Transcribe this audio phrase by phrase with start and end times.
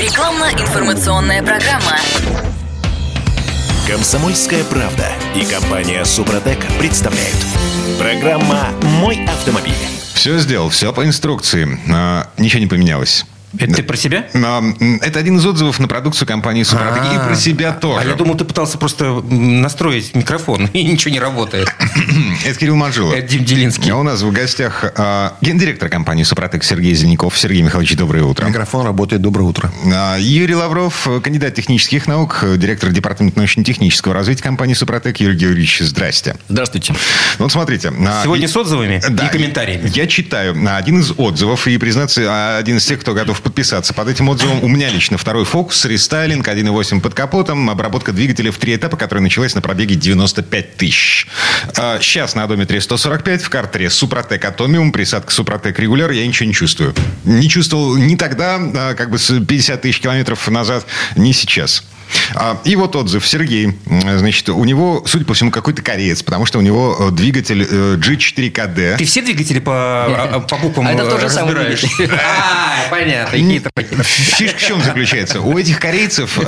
[0.00, 1.98] Рекламно-информационная программа.
[3.86, 7.36] Комсомольская правда и компания Супротек представляют.
[7.98, 9.74] Программа «Мой автомобиль».
[10.14, 11.78] Все сделал, все по инструкции.
[11.92, 13.26] А, ничего не поменялось.
[13.58, 14.26] Это ты про себя?
[14.32, 17.02] Это один из отзывов на продукцию компании Супротек.
[17.12, 18.00] И про себя тоже.
[18.00, 21.68] А я думал, ты пытался просто настроить микрофон, и ничего не работает.
[22.44, 23.14] Это Кирилл Манжулов.
[23.14, 23.90] Это Дим Делинский.
[23.90, 27.36] А у нас в гостях а, гендиректор компании Супротек Сергей Зеленяков.
[27.38, 28.46] Сергей Михайлович, доброе утро.
[28.46, 29.20] Микрофон работает.
[29.22, 29.72] Доброе утро.
[29.92, 35.18] А, Юрий Лавров, кандидат технических наук, директор департамента научно-технического развития компании Супротек.
[35.20, 36.36] Юрий Георгиевич, здрасте.
[36.48, 36.92] Здравствуйте.
[37.38, 37.92] Ну, Вот смотрите.
[38.06, 39.90] а, Сегодня и- с отзывами Да, и комментариями.
[39.94, 43.94] Я читаю а, один из отзывов, и, признаться, а, один из тех, кто готов подписаться
[43.94, 44.62] под этим отзывом.
[44.62, 49.22] У меня лично второй фокус, рестайлинг, 1.8 под капотом, обработка двигателя в три этапа, которая
[49.22, 51.26] началась на пробеге 95 тысяч.
[51.76, 56.54] А, Сейчас на одометре 145, в картере Супротек Атомиум, присадка Супротек Регуляр, я ничего не
[56.54, 56.94] чувствую.
[57.24, 60.86] Не чувствовал ни тогда, а, как бы с 50 тысяч километров назад,
[61.16, 61.84] ни сейчас.
[62.34, 63.26] А, И вот отзыв.
[63.26, 67.66] Сергей, значит, у него, судя по всему, какой-то кореец, потому что у него э, двигатель
[67.68, 68.96] э, G4KD.
[68.96, 71.84] Ты все двигатели по, а, по буквам А это э, тот же самый разбираешь?
[72.10, 73.36] А, понятно.
[74.02, 75.40] Фишка в чем заключается?
[75.40, 76.38] У этих корейцев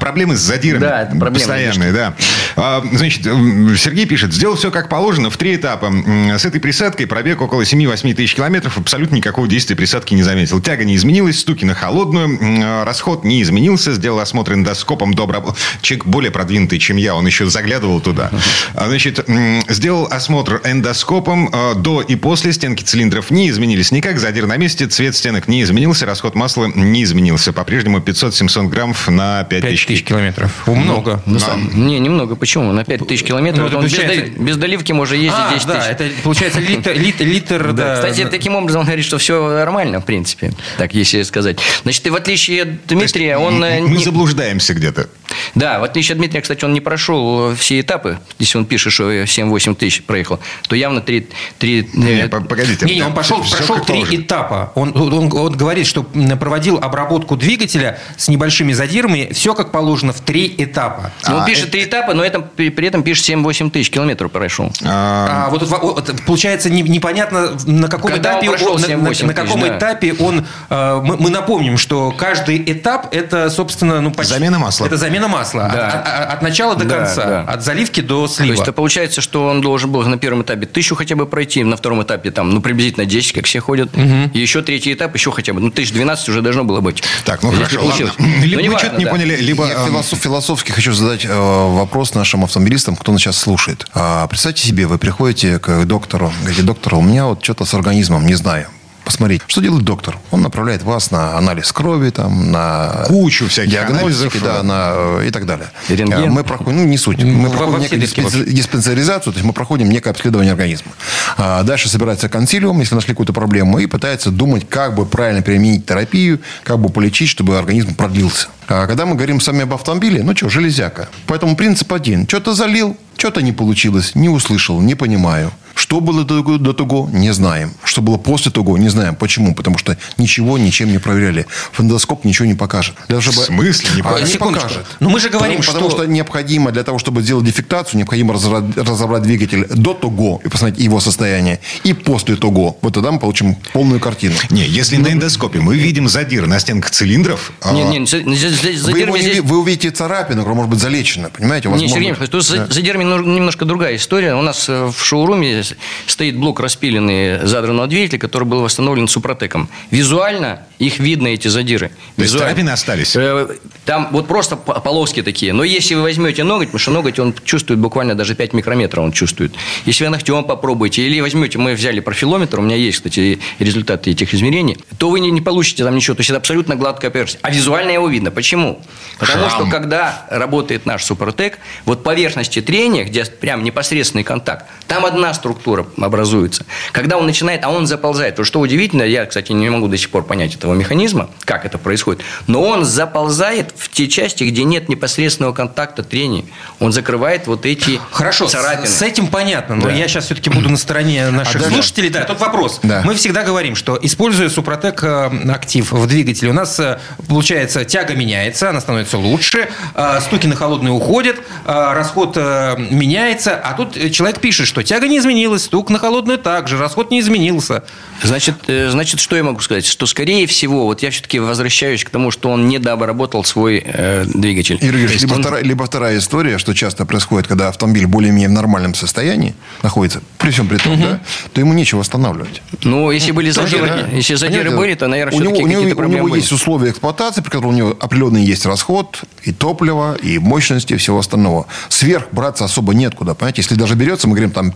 [0.00, 0.80] проблемы с задирами.
[0.80, 2.14] Да, это проблемы, Постоянные, да.
[2.56, 5.92] А, Значит, Сергей пишет, сделал все как положено в три этапа.
[6.38, 8.78] С этой присадкой пробег около 7-8 тысяч километров.
[8.78, 10.60] Абсолютно никакого действия присадки не заметил.
[10.60, 12.84] Тяга не изменилась, стуки на холодную.
[12.84, 13.92] Расход не изменился.
[13.92, 17.14] Сделал осмотр эндоскопом до обраб- Человек более продвинутый, чем я.
[17.14, 18.30] Он еще заглядывал туда.
[18.74, 19.24] А, Значит,
[19.68, 22.52] сделал осмотр эндоскопом э, до и после.
[22.52, 24.18] Стенки цилиндров не изменились никак.
[24.18, 24.86] Задир на месте.
[24.86, 26.06] Цвет стенок не изменился.
[26.06, 27.52] Расход масла не изменился.
[27.52, 30.50] По-прежнему 500-700 граммов на 5 5 тысяч тысяч километров.
[30.66, 31.22] Много.
[31.26, 32.36] Ну, сам- Не, немного.
[32.36, 32.72] Почему?
[32.72, 33.70] На 5000 километров.
[33.72, 35.90] Ну, без, получается- доли- без доливки может ездить А, 10 да, тысяч.
[35.90, 37.94] это получается литр, литр, литр, да.
[37.94, 40.52] Кстати, таким образом он говорит, что все нормально, в принципе.
[40.78, 41.58] Так, если сказать.
[41.82, 43.62] Значит, и в отличие от Дмитрия, он...
[43.64, 45.08] э, Мы не- заблуждаемся где-то.
[45.54, 48.18] Да, в отличие от Дмитрия, кстати, он не прошел все этапы.
[48.38, 51.28] Если он пишет, что 7-8 тысяч проехал, то явно 3...
[51.58, 52.86] 3 Не, по- погодите.
[52.86, 54.72] Не, не, он пошел, прошел три этапа.
[54.74, 56.02] Он, он, он говорит, что
[56.38, 59.30] проводил обработку двигателя с небольшими задирами.
[59.32, 61.12] Все как положено в три этапа.
[61.28, 64.30] Ну, он А, пишет 3 этапа, но этом, при, при этом пишет 7-8 тысяч километров
[64.30, 64.70] прошел.
[64.84, 69.08] А, А вот, вот- получается не- непонятно на каком Когда он этапе прошел на- на,
[69.08, 69.78] 7-8 на каком тысяч, да.
[69.78, 74.86] этапе он э, мы, мы напомним, что каждый этап это собственно ну почти Замена масла.
[74.86, 75.88] Это замена масла Да.
[75.88, 77.40] от, от- от начала до Да, конца, да.
[77.42, 78.50] от заливки до То слива.
[78.52, 81.76] есть это получается, что он должен был на первом этапе тысячу хотя бы пройти, на
[81.76, 83.90] втором этапе там, ну, приблизительно 10, как все ходят.
[83.96, 87.02] И еще третий этап, еще хотя бы, ну, 1012 уже должно было быть.
[87.24, 88.12] Так, ну Здесь хорошо, не получилось.
[88.18, 88.34] ладно.
[88.38, 89.10] Ну, Либо мы неважно, что-то не да.
[89.10, 89.66] поняли, либо...
[89.66, 93.86] Я эм, философ- философски хочу задать э, вопрос нашим автомобилистам, кто нас сейчас слушает.
[93.94, 98.26] А, представьте себе, вы приходите к доктору, говорите, доктор, у меня вот что-то с организмом,
[98.26, 98.66] не знаю.
[99.12, 100.16] Посмотрите, что делает доктор?
[100.30, 105.26] Он направляет вас на анализ крови, там, на Кучу всяких диагностики, анализов, да, на, э,
[105.28, 105.66] и так далее.
[105.90, 106.30] Рентген.
[106.30, 109.44] А, Мы проходим, ну, не суть, мы во- проходим во некую диспенс- диспансеризацию, то есть
[109.46, 110.92] мы проходим некое обследование организма.
[111.36, 115.84] А дальше собирается консилиум, если нашли какую-то проблему, и пытается думать, как бы правильно применить
[115.84, 118.48] терапию, как бы полечить, чтобы организм продлился.
[118.66, 121.10] А когда мы говорим с вами об автомобиле, ну что, железяка.
[121.26, 122.26] Поэтому принцип один.
[122.26, 125.50] Что-то залил, что-то не получилось, не услышал, не понимаю.
[125.74, 127.72] Что было до, того- до того, не знаем.
[127.84, 129.14] Что было после того, не знаем.
[129.14, 129.54] Почему?
[129.54, 131.46] Потому что ничего ничем не проверяли.
[131.72, 132.94] Фондоскоп ничего не покажет.
[133.08, 134.28] Для того, В чтобы- смысле не А, покажет?
[134.32, 134.86] не покажет.
[135.00, 138.34] Но мы же говорим, потому, потому что- что необходимо для того, чтобы сделать дефектацию, необходимо
[138.34, 141.60] разра- разобрать двигатель до того и посмотреть его состояние.
[141.84, 142.76] И после того.
[142.82, 144.34] Вот тогда мы получим полную картину.
[144.50, 147.52] Не, если на эндоскопе мы видим задир на стенках цилиндров...
[147.62, 151.30] а, Не, не, за- за- за- Вы, здесь- вы увидите царапину, которая может быть залечена.
[151.30, 151.68] Понимаете?
[151.68, 154.34] У вас Не, Сергей Михайлович, тут за задирами немного- немножко другая история.
[154.34, 155.61] У нас э, в шоуруме
[156.06, 159.68] стоит блок распиленный задранного двигателя, который был восстановлен Супротеком.
[159.90, 161.88] Визуально их видно, эти задиры.
[161.88, 162.46] То есть Визуально.
[162.48, 163.16] царапины остались?
[163.16, 163.46] Э,
[163.84, 165.52] Там вот просто по- полоски такие.
[165.52, 169.12] Но если вы возьмете ноготь, потому что ноготь он чувствует буквально даже 5 микрометров он
[169.12, 169.54] чувствует.
[169.86, 174.34] Если вы ногтем попробуете, или возьмете, мы взяли профилометр, у меня есть, кстати, результаты этих
[174.34, 176.14] измерений, то вы не, не получите там ничего.
[176.16, 177.38] То есть это абсолютно гладкая поверхность.
[177.42, 178.30] А визуально его видно.
[178.30, 178.80] Почему?
[179.18, 179.60] Потому Шрам.
[179.62, 185.51] что когда работает наш Супротек, вот поверхности трения, где прям непосредственный контакт, там одна структура
[186.00, 186.64] образуется.
[186.92, 188.36] Когда он начинает, а он заползает.
[188.36, 191.78] То, что удивительно, я, кстати, не могу до сих пор понять этого механизма, как это
[191.78, 196.44] происходит, но он заползает в те части, где нет непосредственного контакта трения.
[196.80, 198.86] Он закрывает вот эти Хорошо, царапины.
[198.86, 199.92] с, с этим понятно, но Да.
[199.92, 202.10] я сейчас все-таки буду на стороне наших А слушателей.
[202.10, 202.80] Да, тут вопрос.
[202.82, 203.02] Да.
[203.04, 206.98] Мы всегда говорим, что используя Супротек э, актив в двигателе, у нас э,
[207.28, 213.94] получается тяга меняется, она становится лучше, э, стуки на холодные уходят, расход меняется, а тут
[214.12, 217.84] человек пишет, что тяга не изменилась, стук на холодную также, расход не изменился.
[218.22, 219.86] Значит, э, значит, что я могу сказать?
[219.86, 224.78] Что, скорее всего, вот я все-таки возвращаюсь к тому, что он недообработал свой э, двигатель.
[224.78, 228.52] То есть либо, он- вторая, либо вторая история, что часто происходит, когда автомобиль более-менее в
[228.52, 231.20] нормальном состоянии находится, при всем при том, да,
[231.52, 232.62] то ему нечего восстанавливать.
[232.82, 234.08] Ну, если были задиры, да.
[234.12, 234.78] если задиры Понятно.
[234.78, 236.40] были, то, наверное, у него, все-таки у него, какие-то у проблемы него были.
[236.40, 240.96] есть условия эксплуатации, при которых у него определенный есть расход и топлива, и мощности, и
[240.96, 241.66] всего остального.
[241.88, 243.34] Сверх браться особо неоткуда.
[243.34, 244.70] Понимаете, если даже берется, мы говорим там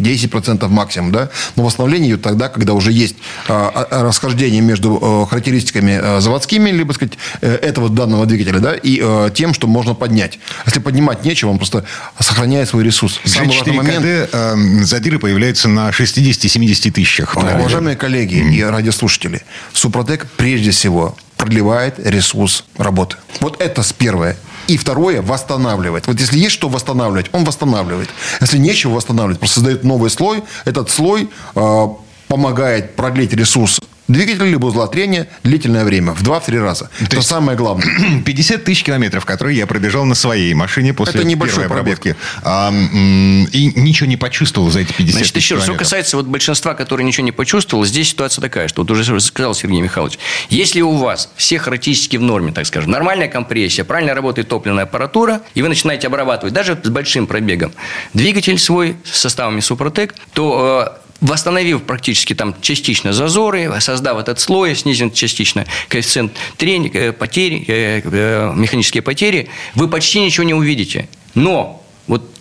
[0.00, 3.16] 5-10% максимум, да, но восстановление идет тогда, когда уже есть
[3.48, 8.74] а, а, расхождение между э, характеристиками э, заводскими, либо, сказать, э, этого данного двигателя, да,
[8.74, 9.00] и
[9.34, 10.38] тем, что можно поднять.
[10.66, 11.84] Если поднимать нечего, он просто
[12.18, 13.20] сохраняет свой ресурс.
[13.24, 14.04] Самый важный G4 момент...
[14.04, 17.36] КД, эм, задиры появляются на 60-70 тысячах.
[17.36, 19.42] Уважаемые коллеги и радиослушатели,
[19.72, 23.16] Супротек прежде всего продлевает ресурс работы.
[23.40, 24.36] Вот это первое.
[24.70, 26.06] И второе, восстанавливает.
[26.06, 28.08] Вот если есть что восстанавливать, он восстанавливает.
[28.40, 30.44] Если нечего восстанавливать, просто создает новый слой.
[30.64, 31.86] Этот слой э,
[32.28, 33.80] помогает продлить ресурс
[34.12, 36.12] двигателя либо узла трения длительное время.
[36.12, 36.90] В 2-3 раза.
[37.00, 38.22] это есть- самое главное.
[38.24, 42.16] 50 тысяч километров, которые я пробежал на своей машине после Это небольшой первой обработки.
[42.42, 46.26] А, и ничего не почувствовал за эти 50 Значит, тысяч еще раз, что касается вот
[46.26, 50.18] большинства, которые ничего не почувствовал, здесь ситуация такая, что вот уже сказал Сергей Михайлович,
[50.48, 55.42] если у вас все характеристики в норме, так скажем, нормальная компрессия, правильно работает топливная аппаратура,
[55.54, 57.72] и вы начинаете обрабатывать даже с большим пробегом
[58.14, 64.74] двигатель свой с составами Супротек, то э, Восстановив практически там частично зазоры, создав этот слой,
[64.74, 71.08] снизив частично коэффициент трения, э, потери, э, э, механические потери, вы почти ничего не увидите.
[71.34, 71.79] Но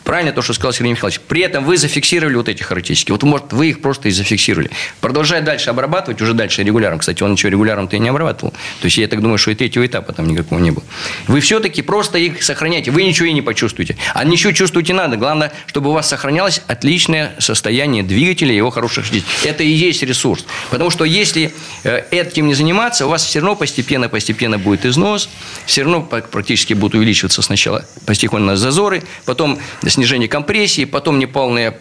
[0.10, 1.20] правильно то, что сказал Сергей Михайлович.
[1.28, 3.12] При этом вы зафиксировали вот эти характеристики.
[3.12, 4.72] Вот, может, вы их просто и зафиксировали.
[5.02, 6.98] Продолжая дальше обрабатывать, уже дальше регулярно.
[6.98, 8.52] Кстати, он ничего регулярно-то и не обрабатывал.
[8.82, 10.84] То есть, я так думаю, что и третьего этапа там никакого не было.
[11.28, 12.90] Вы все-таки просто их сохраняете.
[12.90, 13.98] Вы ничего и не почувствуете.
[14.16, 15.16] А ничего чувствовать не надо.
[15.16, 19.46] Главное, чтобы у вас сохранялось отличное состояние двигателя и его хороших характеристик.
[19.46, 20.44] Это и есть ресурс.
[20.72, 21.54] Потому что если
[21.84, 25.30] э, этим не заниматься, у вас все равно постепенно-постепенно будет износ,
[25.68, 29.60] все равно практически будут увеличиваться сначала постепенно зазоры, потом
[30.00, 31.78] снижение компрессии, потом неполное,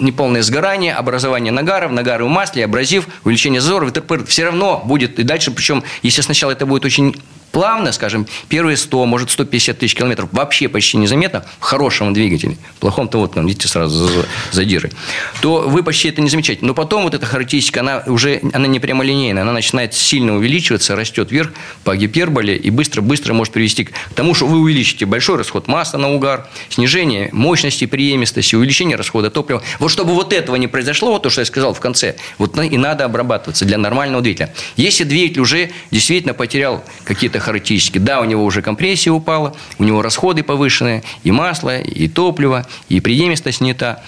[0.00, 5.22] неполное сгорание, образование нагаров, нагары в масле, абразив, увеличение зазоров, это все равно будет и
[5.22, 7.14] дальше, причем, если сначала это будет очень
[7.52, 12.80] плавно, скажем, первые 100, может 150 тысяч километров вообще почти незаметно в хорошем двигателе, в
[12.80, 14.90] плохом-то вот там, видите, сразу за- задиры,
[15.40, 16.64] то вы почти это не замечаете.
[16.64, 21.30] Но потом вот эта характеристика, она уже, она не прямолинейная, она начинает сильно увеличиваться, растет
[21.30, 21.52] вверх
[21.84, 26.12] по гиперболе и быстро-быстро может привести к тому, что вы увеличите большой расход масла на
[26.12, 29.62] угар, снижение мощности, преемистости, увеличение расхода топлива.
[29.78, 32.76] Вот чтобы вот этого не произошло, вот то, что я сказал в конце, вот и
[32.76, 34.54] надо обрабатываться для нормального двигателя.
[34.76, 40.02] Если двигатель уже действительно потерял какие-то характеристики, да, у него уже компрессия упала, у него
[40.02, 44.02] расходы повышенные, и масло, и топливо, и преемистость не та,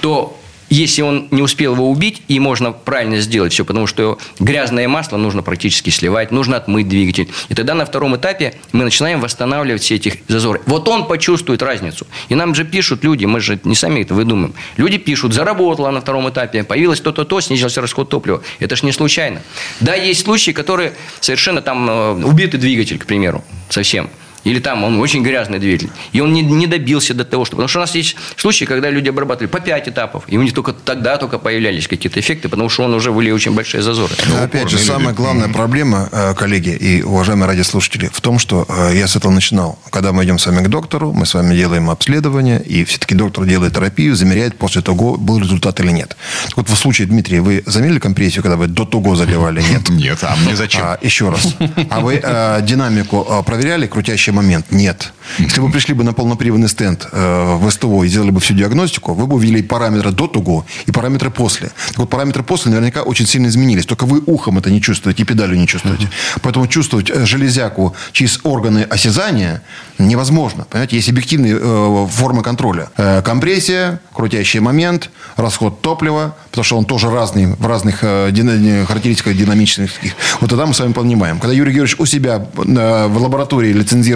[0.00, 0.38] то
[0.74, 5.16] если он не успел его убить, и можно правильно сделать все, потому что грязное масло
[5.16, 7.28] нужно практически сливать, нужно отмыть двигатель.
[7.48, 10.60] И тогда на втором этапе мы начинаем восстанавливать все эти зазоры.
[10.66, 12.06] Вот он почувствует разницу.
[12.28, 14.54] И нам же пишут люди, мы же не сами это выдумаем.
[14.76, 18.42] Люди пишут, заработала на втором этапе, появилось то-то, то, снизился расход топлива.
[18.58, 19.42] Это же не случайно.
[19.80, 24.10] Да, есть случаи, которые совершенно там э, убитый двигатель, к примеру, совсем.
[24.44, 25.90] Или там он очень грязный двигатель.
[26.12, 27.56] И он не, не добился до того, что...
[27.56, 30.24] Потому что у нас есть случаи, когда люди обрабатывали по 5 этапов.
[30.28, 33.54] И у них только тогда только появлялись какие-то эффекты, потому что он уже были очень
[33.54, 34.14] большие зазоры.
[34.28, 38.66] Но опять же, упорно самая главная проблема, э, коллеги и уважаемые радиослушатели, в том, что
[38.68, 39.78] э, я с этого начинал.
[39.90, 43.46] Когда мы идем с вами к доктору, мы с вами делаем обследование, и все-таки доктор
[43.46, 46.16] делает терапию, замеряет после того, был результат или нет.
[46.48, 49.62] Так вот, в случае, Дмитрий, вы замерили компрессию, когда вы до того заливали?
[49.70, 49.88] Нет.
[49.88, 50.82] Нет, а мне зачем?
[50.84, 51.54] А, еще раз.
[51.90, 54.66] А вы э, динамику проверяли, крутящий момент?
[54.70, 55.12] Нет.
[55.38, 59.14] Если вы пришли бы на полноприводный стенд э, в СТО и сделали бы всю диагностику,
[59.14, 61.68] вы бы увидели параметры до того и параметры после.
[61.88, 63.86] Так вот, параметры после наверняка очень сильно изменились.
[63.86, 66.10] Только вы ухом это не чувствуете и педалью не чувствуете.
[66.42, 69.62] Поэтому чувствовать э, железяку через органы осязания
[69.98, 70.66] невозможно.
[70.68, 72.90] Понимаете, есть объективные э, формы контроля.
[72.96, 78.84] Э, компрессия, крутящий момент, расход топлива, потому что он тоже разный в разных э, дина-
[78.86, 80.12] характеристиках динамических.
[80.40, 81.40] Вот тогда мы с вами понимаем.
[81.40, 83.72] Когда Юрий Георгиевич у себя э, в лаборатории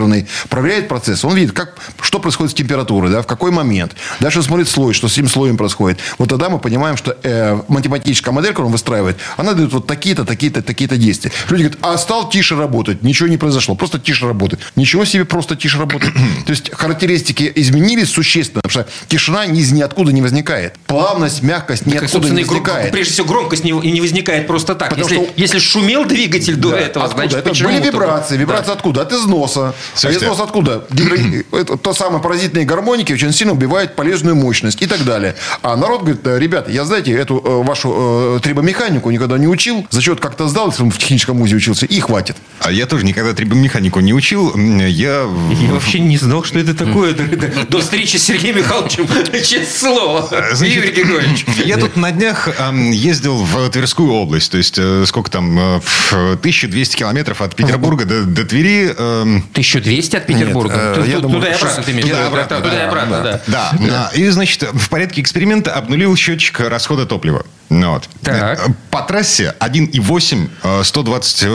[0.08, 3.92] лицензированной проверяет процесс, он видит, как, что происходит с температурой, да, в какой момент.
[4.20, 5.98] Дальше он смотрит слой, что с этим слоем происходит.
[6.18, 10.24] Вот тогда мы понимаем, что э, математическая модель, которую он выстраивает, она дает вот такие-то,
[10.24, 11.30] такие-то, такие-то действия.
[11.50, 14.62] Люди говорят, а стал тише работать, ничего не произошло, просто тише работает.
[14.76, 16.14] Ничего себе, просто тише работает.
[16.46, 20.76] То есть характеристики изменились существенно, потому что тишина из ниоткуда не возникает.
[20.86, 22.92] Плавность, мягкость Так, ниоткуда не возникает.
[22.92, 24.90] прежде всего, громкость не, не возникает просто так.
[24.90, 26.78] Потому Если, что- если шумел двигатель до Да.
[26.78, 27.22] этого, Откуда?
[27.22, 28.36] значит, это почему были вибрации.
[28.36, 29.02] Вибрации откуда?
[29.02, 29.74] От износа.
[29.98, 30.28] Слушайте.
[30.28, 30.84] А из откуда?
[31.52, 35.34] Это, то самое паразитные гармоники очень сильно убивают полезную мощность и так далее.
[35.62, 39.86] А народ говорит, «Э, ребята, я, знаете, эту э, вашу э, трибомеханику никогда не учил,
[39.90, 42.36] за счет как-то сдал, если он в техническом музее учился, и хватит.
[42.60, 44.54] А я тоже никогда трибомеханику не учил.
[44.56, 45.26] Я...
[45.50, 47.14] Я вообще не знал, что это такое.
[47.68, 49.06] До встречи с Сергеем Михайловичем.
[49.32, 50.28] Честное слово.
[50.30, 51.44] А, Игорь Григорьевич.
[51.64, 54.52] Я тут на днях ездил в Тверскую область.
[54.52, 58.88] То есть, э, сколько там, 1200 километров от Петербурга до, до Твери.
[58.90, 60.92] 1200 200 от Петербурга.
[60.94, 63.40] Туда и обратно ты да.
[63.46, 63.72] да.
[63.78, 64.10] да.
[64.14, 67.44] Ну, и, значит, в порядке эксперимента обнулил счетчик расхода топлива.
[67.70, 68.08] Ну, вот.
[68.22, 68.58] Так.
[68.66, 71.46] Э, по трассе 1,8, 120, э,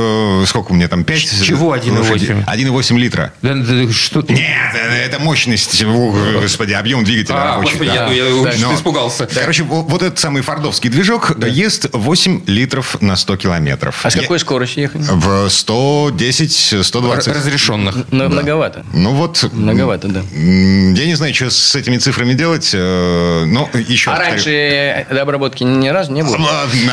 [0.44, 1.44] э, сколько у меня там, 5?
[1.44, 2.46] Чего 1,8?
[2.46, 3.34] 1,8 литра.
[3.42, 4.34] Да, да, что ты?
[4.34, 7.36] Нет, это мощность, господи, объем двигателя.
[7.36, 8.12] А, рабочих, господи, да.
[8.12, 8.76] я, я да.
[8.76, 9.28] испугался.
[9.28, 11.48] Короче, вот этот самый фордовский движок да.
[11.48, 14.00] ест 8 литров на 100 километров.
[14.04, 15.02] А с какой скоростью ехать?
[15.02, 17.34] В 110-120.
[17.34, 18.12] Разрешенных.
[18.12, 18.86] На ну, Многовато.
[18.94, 19.50] Ну вот.
[19.54, 20.22] Многовато, да.
[20.34, 22.72] Я не знаю, что с этими цифрами делать.
[22.74, 26.38] э, Но еще А раньше до обработки ни разу не было?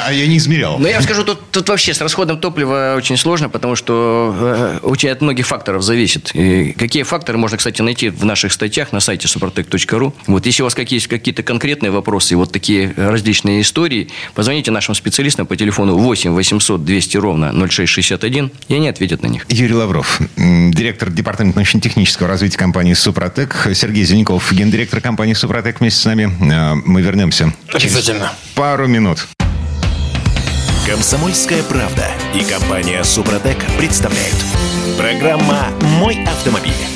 [0.07, 0.79] А я не измерял.
[0.79, 4.79] Но я вам скажу, тут, тут вообще с расходом топлива очень сложно, потому что э,
[4.83, 6.31] очень от многих факторов зависит.
[6.35, 10.13] И какие факторы можно, кстати, найти в наших статьях на сайте supertech.ru.
[10.27, 15.47] Вот если у вас есть какие-то конкретные вопросы, вот такие различные истории, позвоните нашим специалистам
[15.47, 19.45] по телефону 8 800 200 ровно 0661, и они ответят на них.
[19.49, 20.73] Юрий Лавров, м,
[21.11, 23.69] директор департамента научно-технического развития компании «Супротек».
[23.75, 26.31] Сергей Зеленков, гендиректор компании «Супротек» вместе с нами.
[26.41, 28.33] Э, Мы вернемся Обязательно.
[28.55, 29.27] пару минут.
[30.87, 34.37] Комсомольская правда и компания Супротек представляют.
[34.97, 36.90] Программа «Мой автомобиль».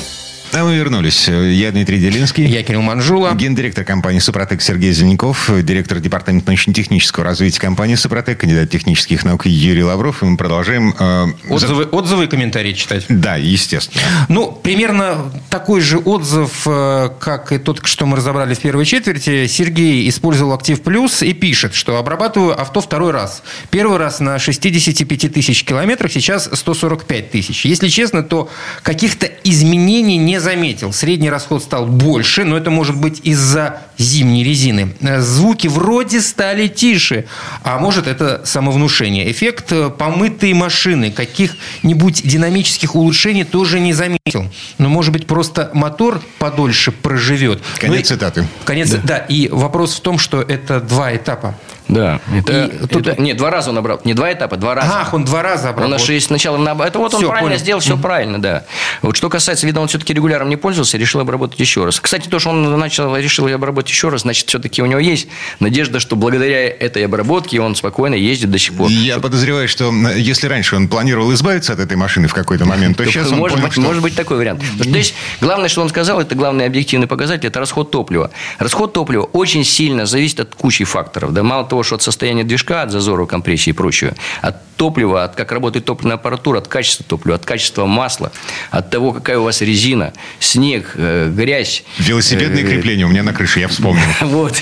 [0.57, 1.27] А мы вернулись.
[1.27, 2.45] Я Дмитрий Делинский.
[2.45, 3.33] Я Кирилл Манжула.
[3.35, 9.83] Гендиректор компании «Супротек» Сергей Зеленков, директор департамента научно-технического развития компании «Супротек», кандидат технических наук Юрий
[9.83, 10.23] Лавров.
[10.23, 10.95] И мы продолжаем...
[10.97, 13.03] э, Отзывы, отзывы и комментарии читать.
[13.09, 14.01] Да, естественно.
[14.29, 19.47] Ну, примерно такой же отзыв, э, как и тот, что мы разобрали в первой четверти.
[19.47, 23.43] Сергей использовал «Актив Плюс» и пишет, что обрабатываю авто второй раз.
[23.71, 27.65] Первый раз на 65 тысяч километрах, сейчас 145 тысяч.
[27.65, 28.49] Если честно, то
[28.83, 30.93] каких-то изменений не заметил.
[30.93, 34.93] Средний расход стал больше, но это может быть из-за зимней резины.
[35.01, 37.25] Э, Звуки вроде стали тише,
[37.63, 39.31] а может это самовнушение.
[39.31, 44.45] Эффект э, помытой машины, каких-нибудь динамических улучшений тоже не заметил.
[44.77, 47.63] Но может быть просто мотор подольше проживет.
[47.79, 48.47] Конец Ну цитаты.
[48.65, 49.17] Конец, да.
[49.17, 51.55] И вопрос в том, что это два этапа.
[51.87, 52.19] Да.
[52.35, 54.01] Это, И тут- это- нет, два раза он набрал.
[54.03, 54.87] Не два этапа, два раза.
[54.91, 55.91] Ах, он два раза У обработал.
[55.91, 56.57] нас же есть сначала...
[56.57, 57.59] на- Это вот он правильно понял.
[57.59, 58.65] сделал, все правильно, да.
[59.01, 61.99] Вот что касается, видно, он все-таки регуляром не пользовался, решил обработать еще раз.
[61.99, 65.27] Кстати, то, что он начал, решил обработать еще раз, значит, все-таки у него есть
[65.59, 68.89] надежда, что благодаря этой обработке он спокойно ездит до сих пор.
[68.89, 73.03] Я подозреваю, что если раньше он планировал избавиться от этой машины в какой-то момент, то
[73.03, 73.81] То сейчас он может, понял, быть, что...
[73.81, 74.63] может быть такой вариант.
[74.63, 78.31] Что здесь главное, что он сказал, это главный объективный показатель, это расход топлива.
[78.57, 81.33] Расход топлива очень сильно зависит от кучи факторов.
[81.33, 85.35] Да, мало того, что от состояния движка, от зазора, компрессии и прочего, от топлива, от
[85.35, 88.31] как работает топливная аппаратура, от качества топлива, от качества масла,
[88.71, 91.83] от того, какая у вас резина, снег, э, грязь.
[91.97, 94.03] Велосипедные Э, крепления у меня на крыше, я вспомнил.
[94.21, 94.61] Вот.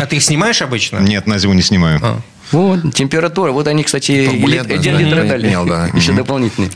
[0.00, 0.98] А ты их снимаешь обычно?
[0.98, 2.00] Нет, на зиму не снимаю.
[2.52, 3.52] Вот, температура.
[3.52, 5.44] Вот они, кстати, Турбулентность, один литр дали.
[5.44, 5.86] понял, да.
[5.94, 6.70] Еще дополнительный.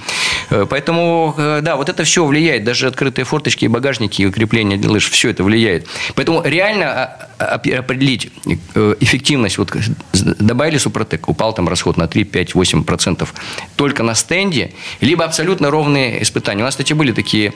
[0.51, 2.65] Э, Поэтому, э, да, вот это все влияет.
[2.65, 5.87] Даже открытые форточки багажники, и крепления для лыж, все это влияет.
[6.15, 8.31] Поэтому реально а, а, определить
[8.75, 9.59] э, эффективность.
[9.59, 9.73] Вот
[10.13, 13.35] добавили Супротек, упал там расход на 3, 5, 8 процентов.
[13.77, 16.63] Только на стенде, либо абсолютно ровные испытания.
[16.63, 17.53] У нас, кстати, были такие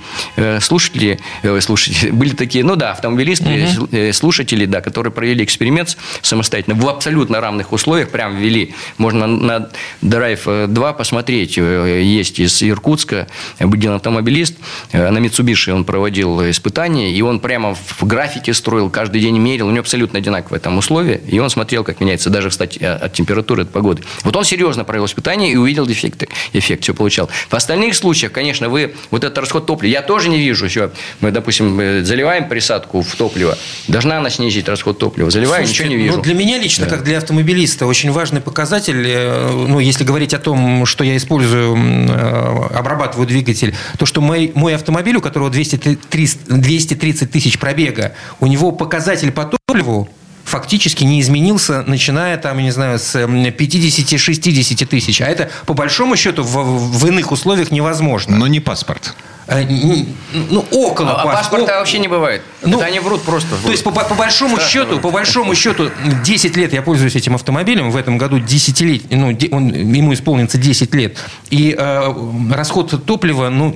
[0.61, 1.19] слушатели,
[1.61, 7.41] слушатели, были такие, ну да, автомобилисты, э, слушатели, да, которые провели эксперимент самостоятельно в абсолютно
[7.41, 8.75] равных условиях, прям ввели.
[8.99, 9.69] Можно на,
[10.03, 11.59] Drive 2 посмотреть.
[11.59, 13.27] Э, Есть из Иркутска
[13.59, 14.55] один автомобилист,
[14.93, 19.69] э, на Mitsubishi он проводил испытания, и он прямо в графике строил, каждый день мерил,
[19.69, 23.63] у него абсолютно одинаковое там условие, и он смотрел, как меняется, даже, кстати, от температуры,
[23.63, 24.03] от погоды.
[24.25, 27.29] Вот он серьезно провел испытания и увидел дефекты, эффект, все получал.
[27.49, 31.31] В остальных случаях, конечно, вы вот этот расход топлива, я тоже не вижу, все, мы,
[31.31, 33.57] допустим, э, заливаем присадку в топливо,
[33.89, 36.17] должна она снизить расход топлива, заливаю, Слушайте, ничего не вижу.
[36.17, 40.39] Ну, для меня лично, как для автомобилиста, очень важный показатель, э, ну, если говорить о
[40.39, 46.49] том, что я использую, э, обрабатываю двигатель, то, что мой, мой автомобиль, у которого 230,
[46.49, 50.09] 230 тысяч пробега, у него показатель по топливу
[50.45, 55.21] фактически не изменился, начиная там, я не знаю, с м, 50-60 тысяч.
[55.21, 58.37] А это, по большому счету, в, в иных условиях невозможно.
[58.37, 59.15] Но не паспорт.
[59.49, 60.07] Э, н-
[60.51, 62.43] ну, около А пас- паспорта о- вообще не бывает.
[62.63, 63.57] Ну, Это они врут просто.
[63.63, 65.03] То есть, по, по большому Страшно счету, врут.
[65.03, 65.91] по большому счету,
[66.25, 70.59] 10 лет я пользуюсь этим автомобилем, в этом году 10 лет, ну, он, ему исполнится
[70.59, 71.17] 10 лет,
[71.51, 72.15] и э,
[72.53, 73.75] расход топлива, ну,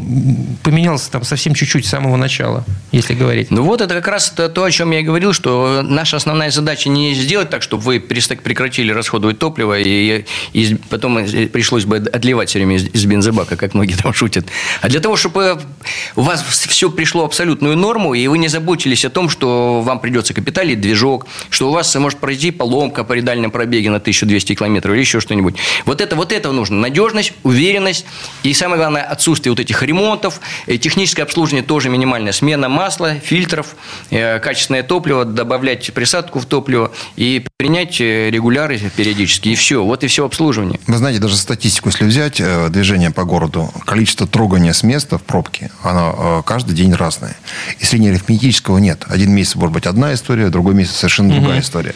[0.62, 3.50] поменялся там совсем чуть-чуть с самого начала, если говорить.
[3.50, 6.50] Ну вот это как раз то, то, о чем я и говорил, что наша основная
[6.50, 11.96] задача не сделать так, чтобы вы прекратили расходовать топливо, и, и потом э, пришлось бы
[11.98, 14.46] отливать все время из, из бензобака, как многие там шутят.
[14.80, 15.59] А для того, чтобы
[16.16, 20.00] у вас все пришло в абсолютную норму, и вы не заботились о том, что вам
[20.00, 24.94] придется капиталить движок, что у вас может произойти поломка по редальном пробеге на 1200 километров
[24.94, 25.56] или еще что-нибудь.
[25.84, 26.76] Вот это, вот это нужно.
[26.76, 28.04] Надежность, уверенность
[28.42, 33.76] и, самое главное, отсутствие вот этих ремонтов, э, техническое обслуживание тоже минимальная смена масла, фильтров,
[34.10, 39.50] э, качественное топливо, добавлять присадку в топливо и принять э, регуляры периодически.
[39.50, 39.84] И все.
[39.84, 40.80] Вот и все обслуживание.
[40.86, 45.22] Вы знаете, даже статистику, если взять, э, движение по городу, количество трогания с места в
[45.22, 47.36] пробке, оно э, каждый день разное.
[47.78, 49.04] И среднеарифметического нет.
[49.08, 51.94] Один месяц может быть одна история, другой месяц совершенно другая история.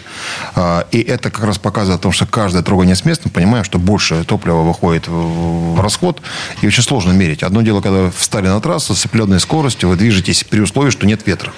[0.54, 3.64] А, И это как раз показывает о том, что каждое трогание с места, мы понимаем,
[3.64, 6.20] что больше топлива выходит в расход,
[6.60, 7.42] и очень сложно мерить.
[7.42, 11.06] Одно дело, когда вы встали на трассу с определенной скоростью, вы движетесь при условии, что
[11.06, 11.54] нет ветра.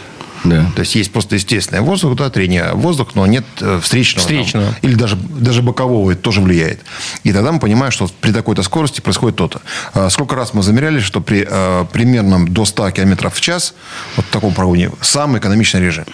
[0.49, 0.71] Да.
[0.75, 4.29] То есть есть просто естественный воздух, да, трение воздух, но нет э, встречного.
[4.29, 4.37] там.
[4.37, 4.75] Встречного.
[4.83, 6.81] или даже, даже бокового, это тоже влияет.
[7.25, 9.61] И тогда мы понимаем, что при такой-то скорости происходит то-то.
[9.95, 13.75] А Сколько раз мы замеряли, что при э, примерном до 100 км в час,
[14.17, 16.05] вот в таком прогоне, самый экономичный режим.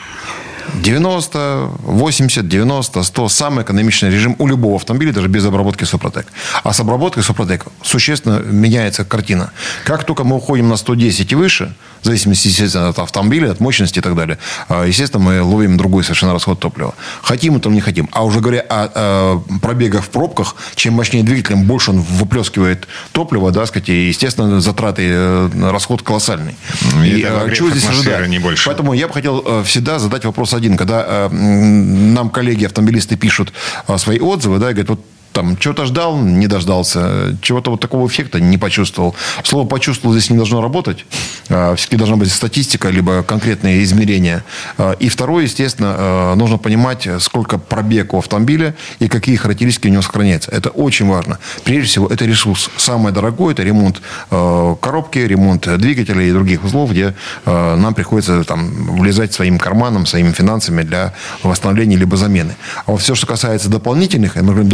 [0.75, 6.27] 90, 80, 90, 100– самый экономичный режим у любого автомобиля, даже без обработки Супротек.
[6.63, 9.51] А с обработкой Супротек существенно меняется картина.
[9.85, 13.99] Как только мы уходим на 110 и выше, в зависимости, естественно, от автомобиля, от мощности
[13.99, 16.95] и так далее, а, естественно, мы ловим другой совершенно расход топлива.
[17.23, 18.09] Хотим это не хотим.
[18.13, 23.51] А уже говоря о, о пробегах в пробках, чем мощнее двигателем, больше он выплескивает топливо,
[23.51, 26.57] да, сказать, и, естественно, затраты, э, расход колоссальный.
[27.05, 28.29] И э, обогрев чего здесь ожидать?
[28.29, 28.67] не больше.
[28.67, 30.77] Поэтому я бы хотел э, всегда задать вопрос один.
[30.77, 33.53] Когда э, нам коллеги-автомобилисты пишут
[33.89, 35.01] э, свои отзывы, да, и говорят, вот
[35.33, 39.15] там чего-то ждал, не дождался, чего-то вот такого эффекта не почувствовал.
[39.45, 41.05] Слово «почувствовал» здесь не должно работать.
[41.49, 44.45] А, Все-таки должна быть статистика, либо конкретные измерения.
[44.79, 49.91] А, И второе, естественно, э, нужно понимать, сколько пробег у автомобиля и какие характеристики у
[49.91, 50.51] него сохраняются.
[50.51, 51.39] Это очень важно.
[51.65, 52.71] Прежде всего, это ресурс.
[52.77, 57.15] Самое дорогое– это ремонт коробки, ремонт двигателя и других узлов, где
[57.47, 62.57] нам приходится там, влезать своим карманом, своими финансами для восстановления либо замены.
[62.87, 64.69] А вот все, что касается дополнительных, мы говорим,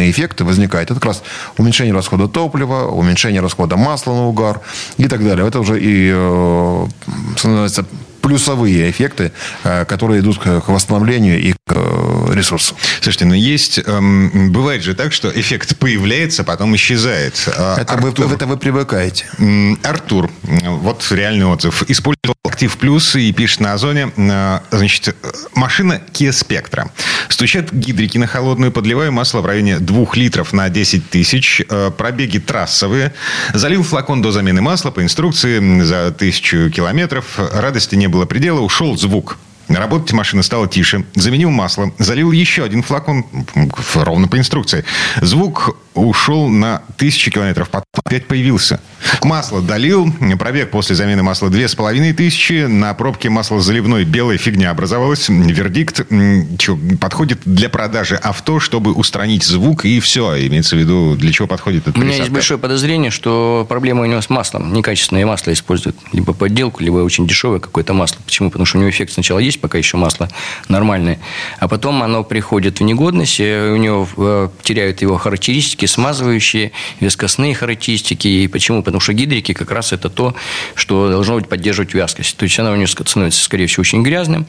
[0.00, 1.22] дополнительные эффекты возникают, это как раз
[1.58, 4.60] уменьшение расхода топлива, уменьшение расхода масла на угар
[4.98, 5.46] и так далее.
[5.46, 6.86] Это уже и э,
[7.44, 7.84] называется,
[8.22, 9.32] плюсовые эффекты,
[9.64, 12.74] э, которые идут к восстановлению и э, ресурсу.
[13.00, 13.80] Слушайте, ну есть...
[13.84, 17.48] эм, бывает же так, что эффект появляется, потом исчезает.
[17.56, 19.26] А, Это вы, Артур, это вы привыкаете.
[19.82, 21.82] Артур, вот реальный отзыв.
[21.88, 24.12] Использовал Актив Плюс и пишет на Озоне.
[24.16, 25.14] э, Значит,
[25.54, 26.90] машина Kia Spectra.
[27.28, 31.62] Стучат гидрики на холодную, подливаю масло в районе 2 литров на 10 тысяч.
[31.68, 33.12] э, Пробеги трассовые.
[33.54, 37.38] Залил флакон до замены масла по инструкции за тысячу километров.
[37.38, 38.60] Радости не было предела.
[38.60, 39.36] Ушел звук.
[39.76, 41.04] Работать машина стала тише.
[41.14, 41.92] Заменил масло.
[41.98, 43.24] Залил еще один флакон.
[43.94, 44.84] Ровно по инструкции.
[45.20, 47.68] Звук ушел на тысячи километров.
[47.68, 48.80] Потом опять появился.
[49.22, 50.12] Масло долил.
[50.38, 52.66] Пробег после замены масла две с половиной тысячи.
[52.66, 55.28] На пробке масло заливной белая фигня образовалась.
[55.28, 56.06] Вердикт.
[56.58, 60.46] чё, подходит для продажи авто, чтобы устранить звук и все.
[60.46, 64.06] Имеется в виду, для чего подходит эта У меня есть большое подозрение, что проблема у
[64.06, 64.72] него с маслом.
[64.72, 65.96] Некачественное масло используют.
[66.12, 68.18] Либо подделку, либо очень дешевое какое-то масло.
[68.24, 68.50] Почему?
[68.50, 70.28] Потому что у него эффект сначала есть, пока еще масло
[70.68, 71.18] нормальное.
[71.58, 78.28] А потом оно приходит в негодность, у него э, теряют его характеристики, смазывающие, вескостные характеристики.
[78.28, 78.82] И почему?
[78.82, 80.34] Потому что гидрики как раз это то,
[80.74, 82.36] что должно быть поддерживать вязкость.
[82.36, 84.46] То есть она у него становится, скорее всего, очень грязным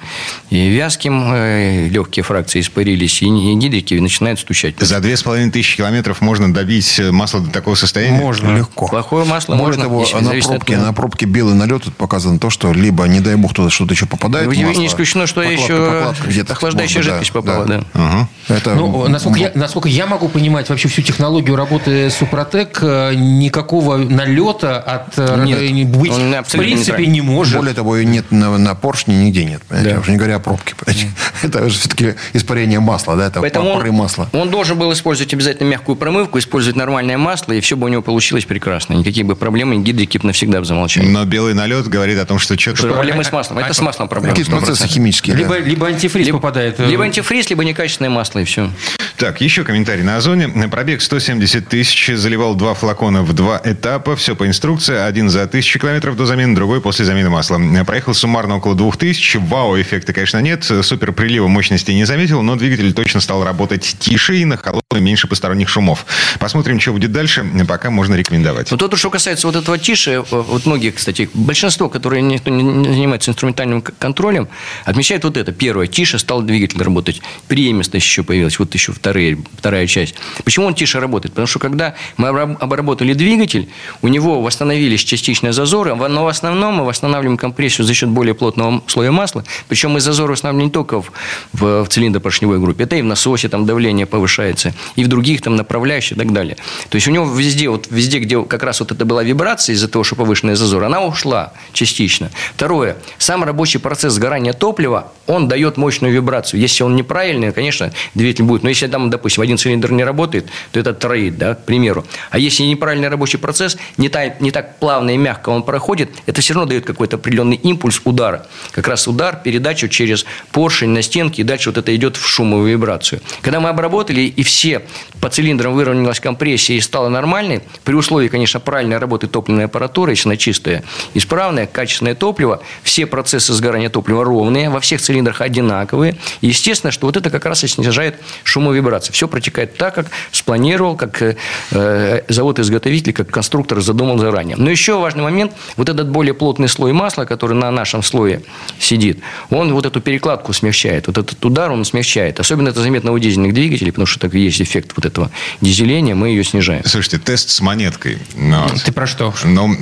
[0.49, 1.33] и вязким.
[1.33, 4.75] э, Легкие фракции испарились, и гидрики начинают стучать.
[4.79, 8.17] За две с половиной тысячи километров можно добить масло до такого состояния?
[8.17, 8.57] Можно.
[8.57, 8.87] Легко.
[8.87, 10.85] Плохое масло Более можно, того, на от пробке, него.
[10.85, 14.47] на пробке белый налет показано то, что либо, не дай бог, туда что-то еще попадает
[14.47, 17.83] в Не масло, исключено, что прокладка, еще прокладка где-то охлаждающая быть, жидкость попала, да.
[17.93, 18.29] Ага.
[18.47, 23.97] Это, Ну, насколько я, насколько я могу понимать вообще всю технологию работы Супротек, э, никакого
[23.97, 27.07] налета от э, Нет, не быть он в принципе нейтральный.
[27.07, 27.57] не может.
[27.57, 29.61] Более того, ее нет на, на поршне нигде нет.
[29.67, 29.95] Понимаете?
[29.95, 30.01] Да.
[30.01, 30.75] Уже не говоря о пробке.
[30.75, 31.11] понимаете?
[31.43, 34.29] Это же все-таки испарение масла, да, это Поэтому пары он, масла.
[34.33, 38.01] он должен был использовать обязательно мягкую промывку, использовать нормальное масло, и все бы у него
[38.01, 38.93] получилось прекрасно.
[38.93, 41.07] Никакие бы проблемы гидрики бы навсегда бы замолчали.
[41.07, 42.77] Но белый налет говорит о том, что что-то...
[42.77, 43.59] Что проблемы с маслом.
[43.59, 44.35] Это с маслом проблемы.
[44.35, 44.87] Какие-то процессы 100%.
[44.87, 45.35] химические.
[45.35, 45.59] Либо, да.
[45.59, 46.79] либо антифриз попадает.
[46.79, 48.69] э, Либо антифриз, либо некачественное масло, и все.
[49.17, 50.47] Так, еще комментарий на Озоне.
[50.69, 55.77] Пробег 170 тысяч, заливал два флакона в два этапа, все по инструкции, один за тысячу
[55.79, 57.61] километров до замены, другой после замены масла.
[57.85, 62.93] Проехал суммарно около двух тысяч, вау-эффекта, конечно, нет, супер прилива мощности не заметил, но двигатель
[62.93, 66.05] точно стал работать тише и на холодную меньше посторонних шумов.
[66.39, 68.71] Посмотрим, что будет дальше, пока можно рекомендовать.
[68.71, 73.29] Вот то, что касается вот этого тише, вот многие, кстати, большинство, которые не, не занимаются
[73.29, 74.47] инструментальным контролем,
[74.85, 75.51] отмечают вот это.
[75.51, 80.15] Первое, тише стал двигатель работать, преемистость еще появилась, вот еще вторая, вторая часть.
[80.43, 81.33] Почему он тише работает?
[81.33, 83.69] Потому что когда мы обработали двигатель,
[84.01, 88.81] у него восстановились частичные зазоры, но в основном мы восстанавливаем компрессию за счет более плотного
[88.87, 89.43] слоя масла.
[89.67, 91.11] Причем мы зазоры восстанавливаем не только в,
[91.53, 95.55] в, в цилиндропоршневой группе, это и в насосе там давление повышается, и в других там
[95.55, 96.57] направляющих и так далее.
[96.89, 99.87] То есть у него везде, вот везде, где как раз вот это была вибрация из-за
[99.87, 102.31] того, что повышенный зазор, она ушла частично.
[102.55, 102.97] Второе.
[103.17, 106.59] Сам рабочий процесс сгорания топлива, он дает мощную вибрацию.
[106.59, 108.61] Если он неправильный, конечно, двигатель будет.
[108.61, 112.05] Но если там, допустим, один цилиндр не работает, то это троит, да, к примеру.
[112.29, 116.41] А если неправильный рабочий процесс, не так, не так плавно и мягко он проходит, это
[116.41, 118.45] все равно дает какой-то определенный импульс удара.
[118.71, 122.69] Как раз удар, передачу через поршень на стенке, и дальше вот это идет в шумовую
[122.69, 123.21] вибрацию.
[123.41, 124.83] Когда мы обработали, и все
[125.21, 130.29] по цилиндрам выровнялась компрессия и стала нормальной, при условии, конечно, правильной работы топливной аппаратуры, если
[130.29, 130.83] она чистая,
[131.15, 136.15] исправная, качественное топливо, все процессы сгорания топлива ровные, во всех цилиндрах одинаковые.
[136.41, 139.13] И естественно, что вот это как раз и снижает шумовибрацию.
[139.13, 144.57] Все протекает так, как спланировал, как э, завод-изготовитель, как конструктор задумал заранее.
[144.57, 148.41] Но еще важный момент, вот этот более плотный слой масла, который на нашем слое
[148.79, 152.39] сидит, он вот эту перекладку смягчает, вот этот удар он смягчает.
[152.39, 156.29] Особенно это заметно у дизельных двигателей, потому что так есть эффект вот этого дизеления, мы
[156.29, 156.83] ее снижаем.
[156.85, 158.17] Слушайте, тест с монеткой.
[158.35, 159.33] Ну, Ты про что?
[159.43, 159.67] Ну,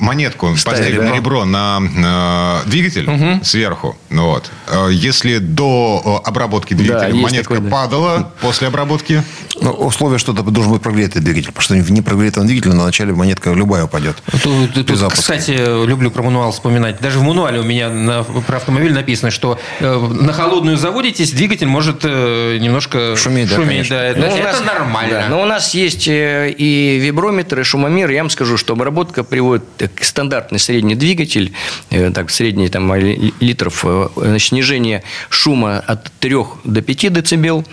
[0.00, 1.10] монетку Ставили, поставили да?
[1.10, 3.44] на ребро на э, двигатель угу.
[3.50, 3.96] Сверху.
[4.10, 4.50] Ну, вот.
[4.66, 8.30] Э, если до обработки двигателя да, монетка такой, падала да.
[8.40, 9.22] после обработки?
[9.60, 11.52] Ну, условие, что это должен быть прогретый двигатель.
[11.52, 14.16] Потому что в непрогретом двигателе на начале монетка любая упадет.
[14.42, 15.52] Тут, тут кстати,
[15.86, 17.00] люблю про мануал вспоминать.
[17.00, 21.66] Даже в мануале у меня на, про автомобиль написано, что э, на холодную заводитесь, двигатель
[21.66, 23.50] может э, немножко шуметь.
[23.50, 24.20] шуметь да, да.
[24.20, 25.20] Ну, это нас, нормально.
[25.20, 28.10] Да, но у нас есть э, и виброметр, и шумомер.
[28.10, 31.52] Я вам скажу, что обработка приводит к стандартный средний двигатель,
[31.90, 33.84] э, так, средний там, литров,
[34.16, 37.66] э, снижение шума от 3 до 5 дБ,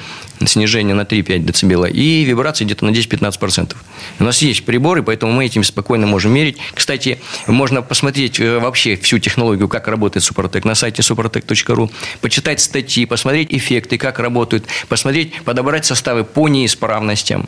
[0.45, 3.75] снижение на 3-5 дБ, и вибрации где-то на 10-15%.
[4.19, 6.57] У нас есть приборы, поэтому мы этим спокойно можем мерить.
[6.73, 11.89] Кстати, можно посмотреть э, вообще всю технологию, как работает Супротек на сайте suprotec.ru,
[12.21, 17.47] почитать статьи, посмотреть эффекты, как работают, посмотреть, подобрать составы по неисправностям.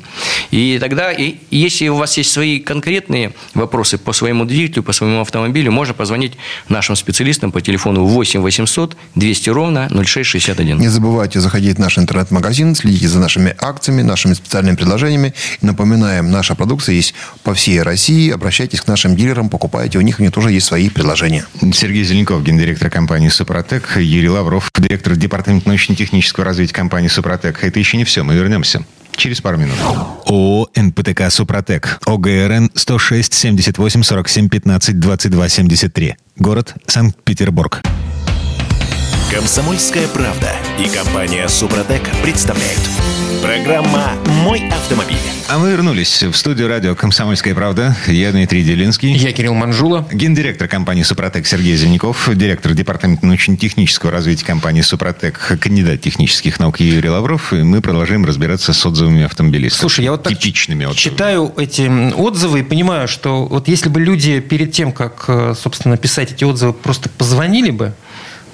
[0.52, 5.22] И тогда, и если у вас есть свои конкретные вопросы по своему двигателю, по своему
[5.22, 6.34] автомобилю, можно позвонить
[6.70, 10.78] нашим специалистам по телефону 8 800 200 ровно 0661.
[10.78, 15.34] Не забывайте заходить в наш интернет-магазин следите за нашими акциями, нашими специальными предложениями.
[15.62, 17.14] И напоминаем, наша продукция есть
[17.44, 18.32] по всей России.
[18.32, 19.98] Обращайтесь к нашим дилерам, покупайте.
[19.98, 21.46] У них у них тоже есть свои предложения.
[21.74, 27.64] Сергей Зеленков, гендиректор компании «Супротек», Юрий Лавров, директор департамента научно-технического развития компании «Супротек».
[27.64, 28.24] Это еще не все.
[28.24, 28.84] Мы вернемся
[29.20, 29.76] через пару минут.
[30.26, 32.00] ООО «НПТК Супротек».
[32.06, 36.16] ОГРН 106 78 47 15 22 73.
[36.38, 37.82] Город Санкт-Петербург.
[39.32, 42.82] Комсомольская правда и компания Супротек представляют.
[43.44, 44.14] Программа
[44.44, 45.20] «Мой автомобиль».
[45.48, 47.96] А мы вернулись в студию радио «Комсомольская правда».
[48.08, 49.14] Я Дмитрий Делинский.
[49.14, 50.08] Я Кирилл Манжула.
[50.12, 52.28] Гендиректор компании «Супротек» Сергей Зеленяков.
[52.36, 57.54] Директор департамента научно-технического развития компании «Супротек», кандидат технических наук Юрий Лавров.
[57.54, 59.80] И мы продолжаем разбираться с отзывами автомобилистов.
[59.80, 61.16] Слушай, я вот типичными отзывами.
[61.16, 65.98] читаю эти отзывы и понимаю, что вот если бы люди перед тем, как, э, собственно,
[65.98, 67.94] писать эти отзывы, просто позвонили бы,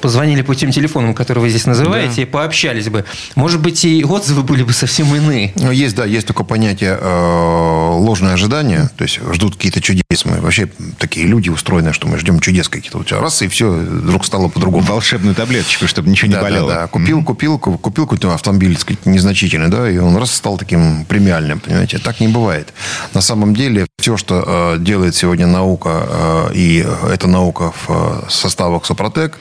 [0.05, 2.21] позвонили по тем телефонам, которые вы здесь называете, да.
[2.21, 5.51] и пообщались бы, может быть, и отзывы были бы совсем иные.
[5.55, 10.03] Ну, есть, да, есть только понятие э, ложное ожидание, то есть ждут какие-то чудес.
[10.25, 12.99] Мы вообще такие люди устроены, что мы ждем чудес какие-то.
[12.99, 14.85] Вот раз, и все, вдруг стало по-другому.
[14.85, 16.69] Волшебную таблеточку, чтобы ничего да, не болело.
[16.69, 16.87] Да, да.
[16.87, 17.23] Купил, mm-hmm.
[17.23, 21.97] купил, купил какой-то автомобиль, так сказать, незначительный, да, и он раз стал таким премиальным, понимаете.
[21.97, 22.75] Так не бывает.
[23.15, 28.29] На самом деле, все, что э, делает сегодня наука, э, и эта наука в э,
[28.29, 29.39] составах Сопротек,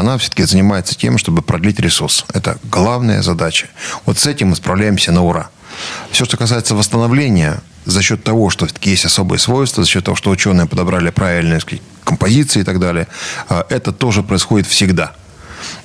[0.00, 2.24] она все-таки занимается тем, чтобы продлить ресурс.
[2.32, 3.68] Это главная задача.
[4.06, 5.50] Вот с этим мы справляемся на ура.
[6.10, 10.16] Все, что касается восстановления, за счет того, что все-таки есть особые свойства, за счет того,
[10.16, 11.60] что ученые подобрали правильные
[12.04, 13.08] композиции и так далее,
[13.48, 15.14] э, это тоже происходит всегда.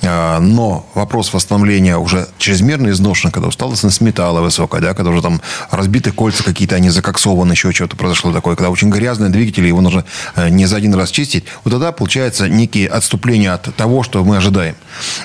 [0.05, 5.41] А, но вопрос восстановления уже чрезмерно изношен, когда усталостность металла высокая, да, когда уже там
[5.71, 10.05] разбиты кольца какие-то, они закоксованы, еще что-то произошло такое, когда очень грязный двигатель, его нужно
[10.35, 14.37] э, не за один раз чистить, вот тогда получается некие отступления от того, что мы
[14.37, 14.75] ожидаем.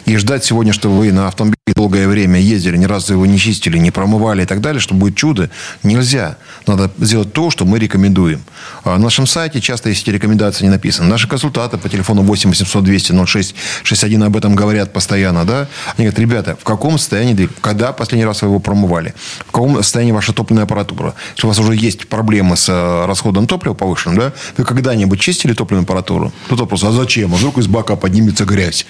[0.05, 3.79] И ждать сегодня, что вы на автомобиле долгое время ездили, ни разу его не чистили,
[3.79, 5.51] не промывали и так далее, что будет чудо,
[5.83, 6.37] нельзя.
[6.67, 8.43] Надо сделать то, что мы рекомендуем.
[8.85, 11.09] А на нашем сайте часто есть эти рекомендации не написаны.
[11.09, 15.45] Наши консультанты по телефону 8 800 200 06 61 об этом говорят постоянно.
[15.45, 15.69] Да?
[15.97, 17.49] Они говорят, ребята, в каком состоянии?
[17.61, 19.15] Когда последний раз вы его промывали?
[19.41, 21.15] В каком состоянии ваша топливная аппаратура?
[21.35, 24.33] Если у вас уже есть проблемы с э, расходом топлива повышенным, да?
[24.57, 26.33] вы когда-нибудь чистили топливную аппаратуру?
[26.49, 27.33] Тут вопрос, а зачем?
[27.35, 28.87] А вдруг из бака поднимется грязь?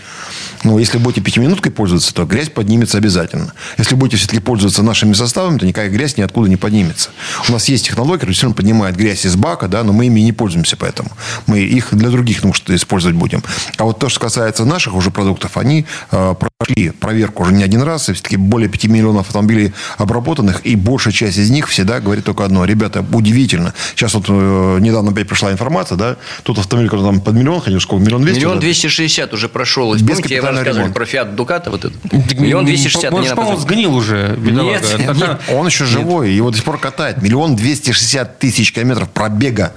[0.65, 2.68] Ну, если будете пятиминуткой пользоваться, то грязь поднимется
[2.99, 3.53] обязательно.
[3.79, 7.11] Если будете все-таки пользоваться нашими составами, то никакая грязь ниоткуда не поднимется.
[7.49, 10.33] У нас есть технология, которая действительно поднимает грязь из бака, да, но мы ими не
[10.33, 11.11] пользуемся поэтому.
[11.47, 13.43] Мы их для других нужд использовать будем.
[13.77, 17.83] А вот то, что касается наших уже продуктов, они э, прошли проверку уже не один
[17.83, 22.25] раз, и все-таки более 5 миллионов автомобилей обработанных, и большая часть из них всегда говорит
[22.25, 22.65] только одно.
[22.65, 23.75] Ребята, удивительно.
[23.95, 27.81] Сейчас вот э, недавно опять пришла информация, да, тут автомобиль, который там под миллион ходил,
[27.81, 28.41] сколько, миллион двести?
[28.41, 29.95] Миллион двести шестьдесят уже прошел.
[29.95, 30.95] Без Помните, я вам рассказывал ремонта.
[30.95, 32.13] про Фиат Дуката вот этот?
[32.13, 33.13] Миллион двести шестьдесят.
[33.13, 33.53] Он, же, напомнил.
[33.57, 34.79] по-моему, сгнил уже, бедолага.
[34.99, 35.41] Нет, Так, нет.
[35.53, 37.21] Он еще живой, его до сих пор катает.
[37.23, 39.73] Миллион двести шестьдесят тысяч километров пробега.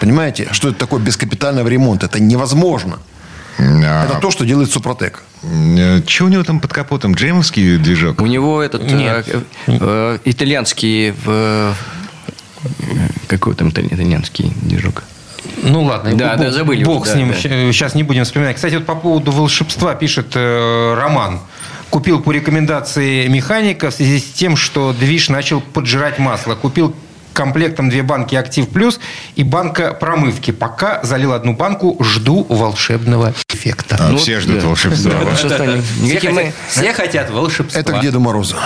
[0.00, 2.06] Понимаете, что это такое без капитального ремонта?
[2.06, 2.98] Это невозможно.
[3.58, 5.22] А, Это то, что делает Супротек.
[5.42, 7.14] э, Че у него там под капотом?
[7.14, 8.20] Джеймовский движок?
[8.22, 9.26] У него этот Нет.
[9.28, 11.74] э, э, итальянский в
[13.26, 15.04] какой там италь- итальянский движок?
[15.62, 17.34] Ну ладно, Да, бог, да, забыли Бог уже, с да, ним, да.
[17.36, 18.56] сейчас не будем вспоминать.
[18.56, 21.40] Кстати, вот по поводу волшебства пишет э, Роман.
[21.90, 26.54] Купил по рекомендации механика в связи с тем, что движ начал поджирать масло.
[26.54, 26.94] Купил
[27.32, 29.00] комплектом две банки «Актив Плюс»
[29.36, 30.50] и банка промывки.
[30.50, 33.96] Пока залил одну банку, жду волшебного эффекта.
[34.00, 34.66] А, Ну, все ждут да.
[34.66, 35.12] волшебства.
[35.12, 37.80] Да, волшебства не- Все никаких мы- хотят, все хотят волшебства.
[37.80, 38.56] Это к Деду Морозу.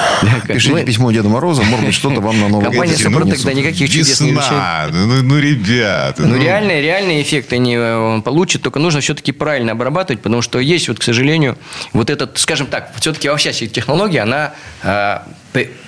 [0.46, 3.52] Пишите мы- письмо Деду Морозу, может быть, что-то вам на Новый Компания год «Супротек», да,
[3.52, 4.52] никаких чудес не обещает.
[4.52, 4.86] Весна.
[4.92, 6.22] Ну, ну, ребята.
[6.22, 10.58] Ну, реальные, реальные эффекты не э, он получит, только нужно все-таки правильно обрабатывать, потому что
[10.58, 11.56] есть, вот, к сожалению,
[11.92, 15.22] вот этот, скажем так, все-таки вообще вся технология, она п-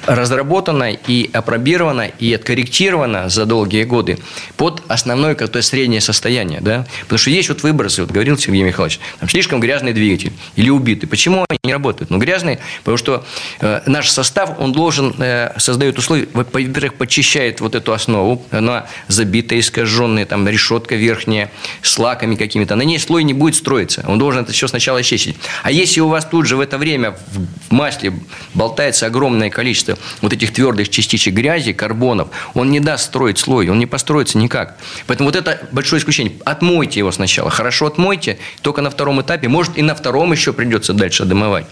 [0.06, 4.18] разработана и опробирована, и откорректирована за долгие годы
[4.56, 6.86] под основное какое-то среднее состояние, да?
[7.02, 11.08] Потому что есть вот выбросы, вот говорил Сергей Михайлович, там слишком грязный двигатель или убитый.
[11.08, 12.10] Почему они не работают?
[12.10, 13.24] Ну, грязный, потому что
[13.60, 18.86] э, наш состав, он должен, э, создает условия, во- во-первых, подчищает вот эту основу, она
[19.08, 21.50] забитая, искаженная, там решетка верхняя,
[21.82, 25.36] с лаками какими-то, на ней слой не будет строиться, он должен это все сначала очистить.
[25.62, 28.12] А если у вас тут же в это время в масле
[28.54, 33.78] болтается огромное количество вот этих твердых частичек грязи, карбонов, он не даст строить слой, он
[33.78, 34.76] не построится никак.
[35.06, 36.34] Поэтому вот это большое исключение.
[36.44, 40.92] Отмойте его сначала, хорошо отмойте, только на втором этапе, может и на втором еще придется
[40.92, 41.64] дальше домывать.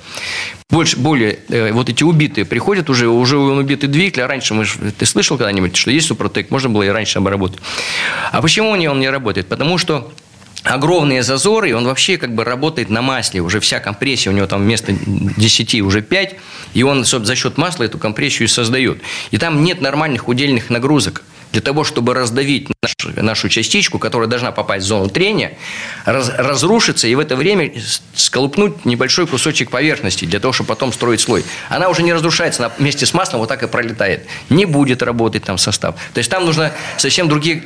[0.71, 4.65] Больше, более, э, вот эти убитые приходят уже, уже он убитый двигатель, а раньше, мы
[4.99, 7.59] ты слышал когда-нибудь, что есть Супротек, можно было и раньше обработать.
[8.33, 9.47] А почему он не, он не работает?
[9.47, 10.11] Потому что
[10.65, 13.41] огромные зазоры, и он вообще как бы работает на масле.
[13.41, 16.35] Уже вся компрессия, у него там вместо 10 уже 5,
[16.73, 18.99] и он за счет масла эту компрессию создает.
[19.31, 21.23] И там нет нормальных удельных нагрузок.
[21.53, 25.57] Для того, чтобы раздавить нашу, нашу частичку, которая должна попасть в зону трения,
[26.05, 27.73] раз- разрушиться и в это время
[28.13, 31.45] сколупнуть небольшой кусочек поверхности, для того, чтобы потом строить слой.
[31.69, 34.27] Она уже не разрушается, она вместе с маслом вот так и пролетает.
[34.51, 35.95] Не будет работать там состав.
[36.13, 37.63] То есть там нужно совсем другие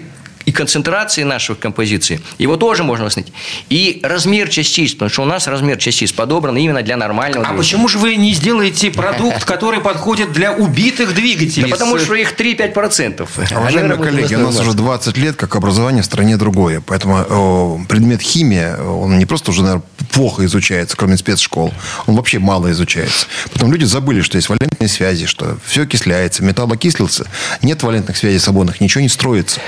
[0.49, 3.35] и концентрации наших композиций, его тоже можно восстановить.
[3.69, 7.63] И размер частиц, потому что у нас размер частиц подобран именно для нормального А двигателя.
[7.63, 11.69] почему же вы не сделаете продукт, который подходит для убитых двигателей?
[11.69, 13.29] Да потому что их 3-5%.
[13.53, 16.81] А, Уважаемые коллеги, у нас уже 20 лет, как образование в стране другое.
[16.81, 21.75] Поэтому о, предмет химия, он не просто уже, наверное, плохо изучается, кроме спецшкол.
[22.07, 23.27] Он вообще мало изучается.
[23.53, 27.27] Потом люди забыли, что есть валентные связи, что все окисляется, металл окислился.
[27.61, 29.61] Нет валентных связей свободных, ничего не строится.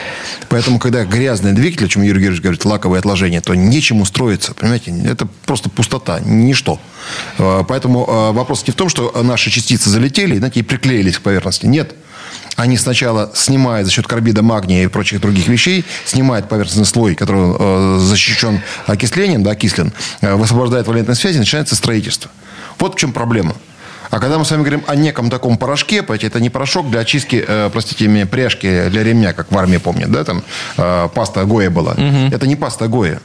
[0.49, 4.55] Поэтому, когда грязный двигатель, о чем Юрий Георгиевич говорит, лаковые отложения, то нечему строиться.
[4.55, 6.79] Понимаете, это просто пустота, ничто.
[7.39, 11.23] Э, Поэтому э, вопрос не в том, что наши частицы залетели, знаете, и приклеились к
[11.23, 11.67] поверхности.
[11.67, 11.95] Нет.
[12.57, 17.57] Они сначала снимают за счет карбида магния и прочих других вещей, снимают поверхностный слой, который
[17.59, 22.31] э, защищен окислением, да, окислен, э, высвобождает валентные связи, начинается строительство.
[22.79, 23.55] Вот в чем проблема.
[24.11, 27.01] А когда мы с вами говорим о неком таком порошке, понимаете, это не порошок для
[27.01, 30.43] очистки, э, простите меня, пряжки для ремня, как в армии помнят, да, там
[30.77, 31.95] э, паста Гоя была.
[32.33, 33.21] Это не паста Гоя.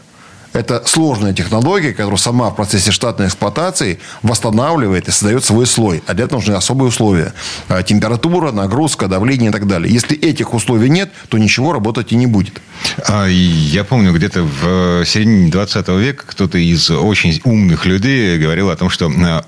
[0.55, 6.01] Это сложная технология, которая сама в процессе штатной эксплуатации восстанавливает и создает свой слой.
[6.07, 7.33] А для этого нужны особые условия.
[7.67, 9.93] Э, Температура, нагрузка, давление и так далее.
[9.93, 12.61] Если этих условий нет, то ничего работать и не будет.
[13.05, 18.77] А, Я помню, где-то в середине 20 века кто-то из очень умных людей говорил о
[18.77, 19.41] том, что э,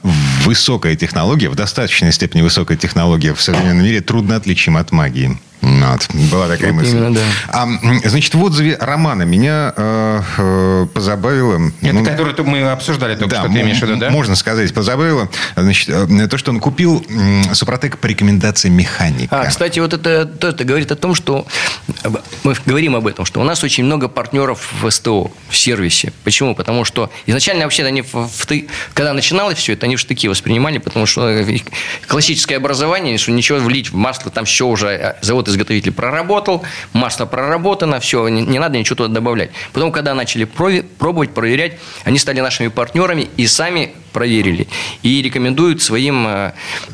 [0.43, 5.37] высокая технология, в достаточной степени высокая технология в современном мире трудно отличима от магии.
[5.67, 6.97] Вот, была такая Вот мысль.
[6.97, 7.21] именно, да.
[7.49, 7.67] А,
[8.05, 11.71] значит, в отзыве романа меня э, э, позабавило...
[11.81, 14.09] Это ну, который мы обсуждали только да, что, ты имеешь в виду, да?
[14.09, 15.29] можно сказать, позабавило.
[15.55, 17.05] Значит, э, то, что он купил
[17.53, 19.41] Супротек по рекомендации механика.
[19.41, 21.45] А, кстати, вот это, то- это говорит о том, что
[22.43, 26.13] мы говорим об этом, что у нас очень много партнеров в СТО, в сервисе.
[26.23, 26.55] Почему?
[26.55, 28.47] Потому что изначально вообще они, в, в
[28.93, 31.45] когда начиналось все это, они в штыки воспринимали, потому что
[32.07, 35.15] классическое образование, что ничего влить в масло, там все уже э,
[35.57, 39.49] завод-изготовитель проработал, масло проработано, все, не, не надо ничего туда добавлять.
[39.73, 44.67] Потом, когда начали прови- пробовать, проверять, они стали нашими партнерами и сами проверили.
[45.03, 46.53] И рекомендуют своим э,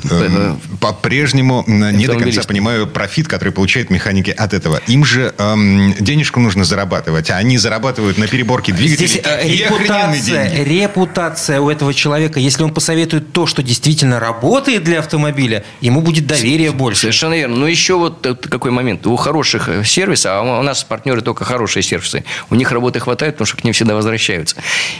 [0.10, 4.82] э, Эм, По-прежнему не до конца понимаю профит, который получают механики от этого.
[4.88, 10.64] Им же эм, денежку нужно зарабатывать, а они зарабатывают на переборке двигателей Здесь э, репутация,
[10.64, 16.28] репутация у этого человека, если он посоветует то, что действительно работает для автомобиля, ему будет
[16.28, 17.02] доверие больше.
[17.02, 17.56] Совершенно верно.
[17.56, 19.08] Но еще вот э, какой момент.
[19.08, 23.36] У хороших э, сервисов, а у нас партнеры только хорошие сервисы, у них работы хватает,
[23.36, 24.58] потому что к ним всегда возвращаются.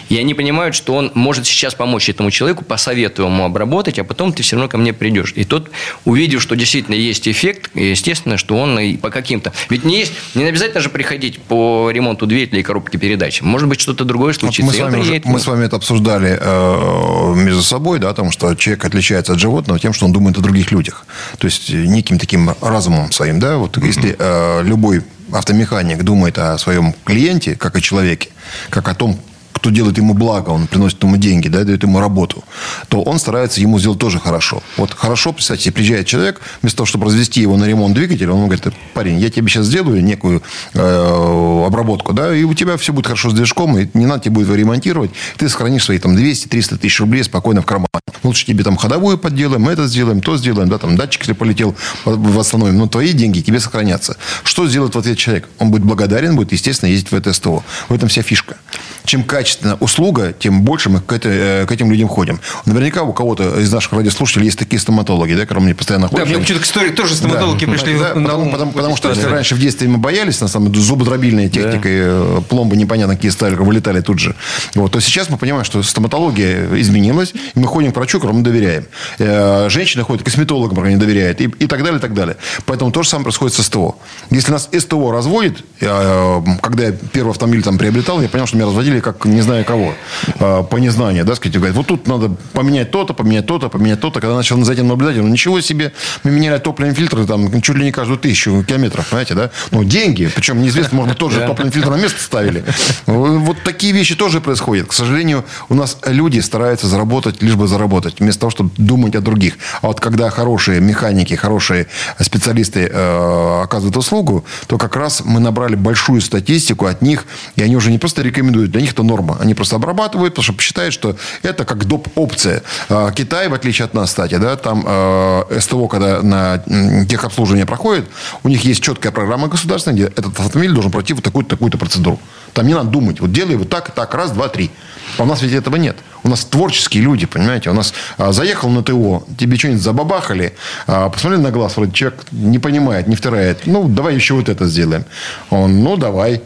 [0.10, 4.34] И они понимают, что он может сейчас помочь этому человеку, посоветую ему обработать, а потом
[4.34, 5.34] ты все равно ко мне придешь.
[5.36, 5.70] И тот,
[6.06, 9.54] увидев, что действительно есть эффект, естественно, что он и по каким-то...
[9.70, 13.42] Ведь не, есть, не обязательно же приходить по ремонту двигателя и коробки передач.
[13.42, 14.66] Может быть, что-то другое Вот случится.
[14.66, 15.26] мы, с вами приедет.
[15.26, 19.40] мы с вами это обсуждали э, между собой, да, о том, что человек отличается от
[19.40, 21.06] животного тем, что он думает о других людях.
[21.38, 23.58] То есть э, неким таким разумом своим, да.
[23.58, 28.30] Вот если э, любой автомеханик думает о своем клиенте, как о человеке,
[28.70, 29.20] как о том,
[29.64, 32.44] кто делает ему благо, он приносит ему деньги, да, дает ему работу,
[32.90, 34.62] то он старается ему сделать тоже хорошо.
[34.76, 38.74] Вот хорошо, представьте, приезжает человек, вместо того, чтобы развести его на ремонт двигателя, он говорит,
[38.94, 43.30] парень, я тебе сейчас сделаю некую э, обработку, да, и у тебя все будет хорошо
[43.30, 47.00] с движком, и не надо тебе будет его ремонтировать, ты сохранишь свои там 200-300 тысяч
[47.00, 47.88] рублей спокойно в кармане.
[48.24, 51.74] Лучше тебе там ходовую подделаем, это сделаем, то сделаем, да, там датчик если полетел,
[52.04, 54.18] восстановим, но твои деньги тебе сохранятся.
[54.44, 55.48] Что сделает в ответ человек?
[55.60, 57.64] Он будет благодарен, будет, естественно, ездить в это СТО.
[57.88, 58.58] В этом вся фишка.
[59.06, 62.40] Чем качественная услуга, тем больше мы к, это- э, к этим людям ходим.
[62.66, 66.28] Наверняка у кого-то из наших радиослушателей есть такие стоматологи, да, которые мне постоянно Да, ходят.
[66.28, 67.72] мне почему-то к истории тоже стоматологи Да.
[67.72, 68.52] пришли Да, на потому, ум.
[68.52, 72.42] потому- потому что если раньше в детстве мы боялись, на самом деле, зубодробильной техникой, э,
[72.50, 74.36] пломбы непонятно какие ставили, вылетали тут же,
[74.76, 78.46] вот, то сейчас мы понимаем, что стоматология изменилась, и мы ходим к врачу, которому мы
[78.46, 78.86] доверяем.
[79.20, 82.36] Э, Женщины ходят к косметологам, которым они доверяют, и, и так далее, и так далее.
[82.66, 83.96] Поэтому то же самое происходит с СТО.
[84.32, 89.00] Если нас СТО разводит, когда я первый автомобиль там приобретал, я понял, что меня разводили
[89.00, 89.94] как не знаю кого,
[90.40, 94.20] э, по незнанию, да, сказать, говорят, вот тут надо поменять то-то, поменять то-то, поменять то-то.
[94.20, 97.86] Когда начал за этим наблюдать, говорю, ничего себе, мы меняли топливные фильтры там чуть ли
[97.86, 99.52] не каждую тысячу километров, понимаете, да?
[99.72, 102.64] Ну, деньги, причем неизвестно, может тоже топливный фильтр на место ставили.
[103.06, 104.88] Вот такие вещи тоже происходят.
[104.88, 109.22] К сожалению, у нас люди стараются заработать, лишь бы заработать, вместо того, чтобы думать о
[109.22, 109.56] других.
[109.82, 111.88] А вот когда хорошие механики, хорошие
[112.20, 117.26] специалисты э, оказывают услугу, то как раз мы набрали большую статистику от них,
[117.56, 119.33] и они уже не просто рекомендуют, для них это норма.
[119.40, 122.08] Они просто обрабатывают, потому что считают, что это как доп.
[122.16, 122.64] опция.
[122.90, 126.64] А Китай, в отличие от нас, кстати, да, там э, СТО, когда на
[127.10, 128.06] техобслуживание проходит,
[128.44, 132.20] у них есть четкая программа государственная, где этот автомобиль должен пройти вот такую-то такую процедуру.
[132.54, 133.20] Там не надо думать.
[133.20, 134.70] Вот делай вот так, так, раз, два, три.
[135.18, 135.98] А у нас ведь этого нет.
[136.24, 137.70] У нас творческие люди, понимаете.
[137.70, 140.54] У нас а, заехал на ТО, тебе что-нибудь забабахали,
[140.88, 143.66] а, посмотрели на глаз, вроде человек не понимает, не втирает.
[143.66, 145.06] Ну, давай еще вот это сделаем.
[145.50, 146.42] Он, ну, давай.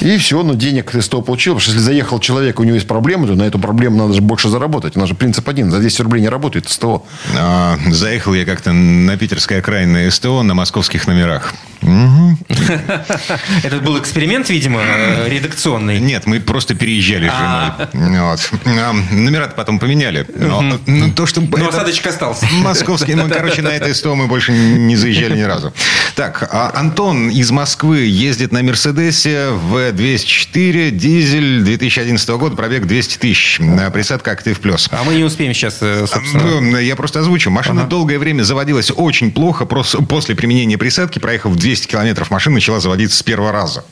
[0.00, 1.54] И все, но денег ты 100 получил.
[1.54, 4.20] Потому что если заехал человек, у него есть проблемы, то на эту проблему надо же
[4.20, 4.96] больше заработать.
[4.96, 5.70] У нас же принцип один.
[5.70, 7.04] За 200 рублей не работает СТО.
[7.36, 11.54] А, заехал я как-то на питерской окраине СТО на московских номерах.
[13.64, 15.98] Это был эксперимент, видимо, э, редакционный.
[15.98, 17.88] Нет, мы просто переезжали с А.
[17.92, 18.20] женой.
[18.20, 18.50] Вот.
[18.66, 20.26] А, Номера-то потом поменяли.
[20.34, 22.46] Но, ну, то, что Но это осадочек остался.
[22.62, 23.14] Московский.
[23.14, 25.72] Ну, короче, на это СТО мы больше не заезжали ни разу.
[26.14, 33.60] Так, а Антон из Москвы ездит на Мерседесе В204, дизель 2011 года, пробег 200 тысяч.
[33.60, 34.88] А, Присадка «Актив Плюс».
[34.90, 36.60] А мы не успеем сейчас, э, собственно.
[36.60, 37.50] Ну, Я просто озвучу.
[37.50, 39.64] Машина долгое время заводилась очень плохо.
[39.64, 43.84] Прос- После применения присадки, проехав 200 километров, машина начала заводиться с первого раза.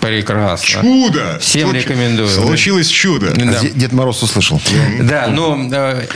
[0.00, 0.82] Прекрасно.
[0.82, 1.38] Чудо!
[1.40, 2.28] Всем Случ- рекомендую.
[2.28, 3.32] Случилось чудо.
[3.34, 3.60] Да.
[3.74, 4.60] Дед Мороз услышал.
[5.00, 6.06] Да, но э,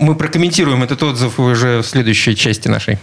[0.00, 2.98] мы прокомментируем этот отзыв уже в следующей части нашей.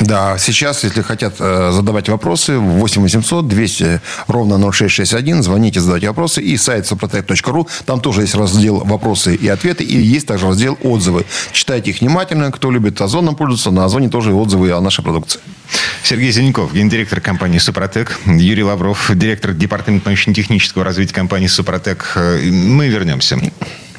[0.00, 6.40] Да, сейчас, если хотят э, задавать вопросы, 8 800 200 ровно 0661, звоните, задавайте вопросы.
[6.42, 11.24] И сайт супротек.ру, там тоже есть раздел «Вопросы и ответы», и есть также раздел «Отзывы».
[11.52, 12.52] Читайте их внимательно.
[12.52, 15.40] Кто любит Озоном пользоваться, на Озоне тоже отзывы о нашей продукции.
[16.02, 18.18] Сергей Зеленков, гендиректор компании «Супротек».
[18.26, 22.12] Юрий Лавров, директор департамента научно-технического развития компании «Супротек».
[22.16, 23.38] Э, Мы вернемся.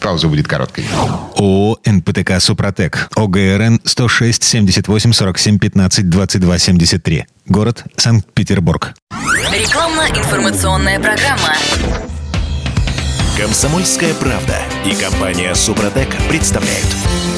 [0.01, 0.85] Пауза будет короткой.
[1.35, 3.09] ООО «НПТК Супротек».
[3.15, 7.25] ОГРН 106 78 47 15 22 73.
[7.47, 8.93] Город Санкт-Петербург.
[9.51, 11.55] Рекламно-информационная программа.
[13.37, 16.87] Комсомольская правда и компания «Супротек» представляют.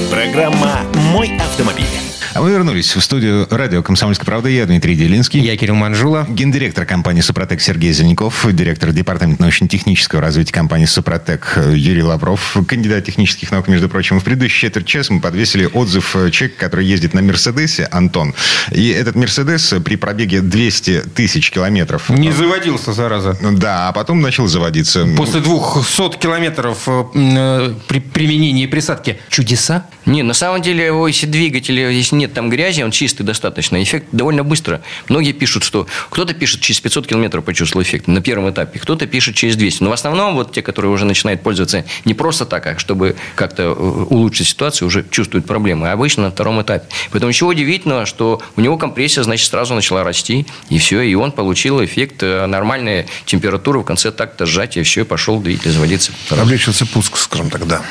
[0.09, 0.79] Программа
[1.13, 2.10] «Мой автомобиль».
[2.33, 4.47] А мы вернулись в студию радио «Комсомольская правда».
[4.47, 5.41] Я Дмитрий Делинский.
[5.41, 6.25] Я Кирилл Манжула.
[6.29, 8.45] Гендиректор компании «Супротек» Сергей Зеленков.
[8.53, 12.55] Директор департамента научно-технического развития компании «Супротек» Юрий Лавров.
[12.65, 14.21] Кандидат технических наук, между прочим.
[14.21, 18.33] В предыдущий четверть часа мы подвесили отзыв человека, который ездит на «Мерседесе», Антон.
[18.71, 22.09] И этот «Мерседес» при пробеге 200 тысяч километров...
[22.09, 23.37] Не заводился, зараза.
[23.41, 25.05] Да, а потом начал заводиться.
[25.17, 29.19] После 200 километров э, при применении присадки.
[29.27, 29.85] Чудеса?
[30.05, 33.81] Не, на самом деле, если двигатель, если нет там грязи, он чистый достаточно.
[33.81, 34.81] Эффект довольно быстро.
[35.09, 39.35] Многие пишут, что кто-то пишет через 500 километров почувствовал эффект на первом этапе, кто-то пишет
[39.35, 39.83] через 200.
[39.83, 43.63] Но в основном вот те, которые уже начинают пользоваться не просто так, а чтобы как-то
[43.63, 45.89] э, улучшить ситуацию, уже чувствуют проблемы.
[45.89, 46.87] А обычно на втором этапе.
[47.11, 51.31] Поэтому чего удивительного, что у него компрессия, значит, сразу начала расти, и все, и он
[51.31, 56.11] получил эффект э, нормальной температуры в конце такта сжатия, все, и пошел двигатель заводиться.
[56.31, 57.81] Облегчился пуск, скажем так, да.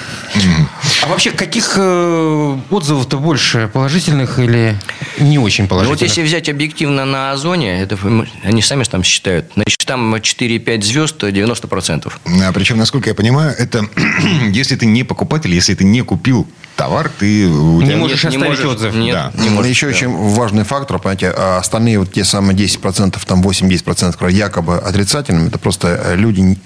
[1.02, 3.68] А вообще, каких э, отзывов-то больше?
[3.72, 4.76] Положительных или
[5.18, 6.00] не очень Ну, положительных?
[6.00, 7.98] вот если взять объективно на Озоне, это
[8.42, 12.12] они сами там считают, значит, там 4-5 звезд 90%.
[12.42, 13.84] А, Причем, насколько я понимаю, это
[14.50, 16.46] если ты не покупатель, если ты не купил
[16.76, 17.46] товар, ты...
[17.46, 18.94] у Не тебя- можешь оставить отзыв.
[18.94, 19.32] Нет, Да.
[19.42, 19.70] не можешь.
[19.70, 24.76] Еще очень важный фактор, понимаете, а остальные вот те самые 10%, там 8-10%, которые якобы
[24.78, 26.58] отрицательными, это просто люди не-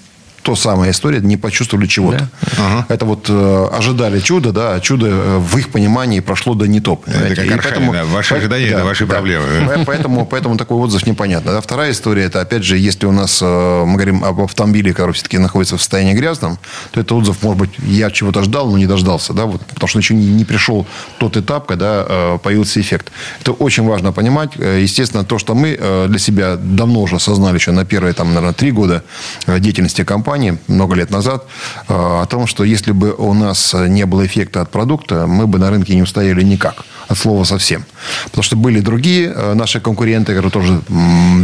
[0.45, 2.29] то самая история, не почувствовали чего-то.
[2.87, 6.79] Это вот э, ожидали чуда, да, а чудо э, в их понимании прошло до не
[6.79, 6.95] то.
[6.97, 7.35] понимаете.
[7.35, 9.45] как И Архангел, да, ваши ожидания– это ваши проблемы.
[9.65, 11.51] По- Поэтому, поэтому такой отзыв непонятно.
[11.53, 15.13] Да, вторая история, это опять же, если у нас э, мы говорим об автомобиле, который
[15.13, 16.59] все-таки находится в состоянии грязном,
[16.91, 19.97] то этот отзыв, может быть, я чего-то ждал, но не дождался, да, вот, потому что
[19.97, 20.85] еще не, не пришел
[21.17, 23.11] тот этап, когда э, появился эффект.
[23.41, 24.51] Это очень важно понимать.
[24.59, 28.27] Э, Естественно, то, что мы э, для себя давно уже осознали, еще на первые, там,
[28.27, 29.01] наверное, три года
[29.47, 30.34] э, деятельности компании,
[30.67, 31.45] много лет назад,
[31.87, 35.59] э, о том, что если бы у нас не было эффекта от продукта, мы бы
[35.59, 36.85] на рынке не устояли никак.
[37.07, 37.85] От слова совсем.
[38.25, 40.81] Потому что были другие э, наши конкуренты, которые тоже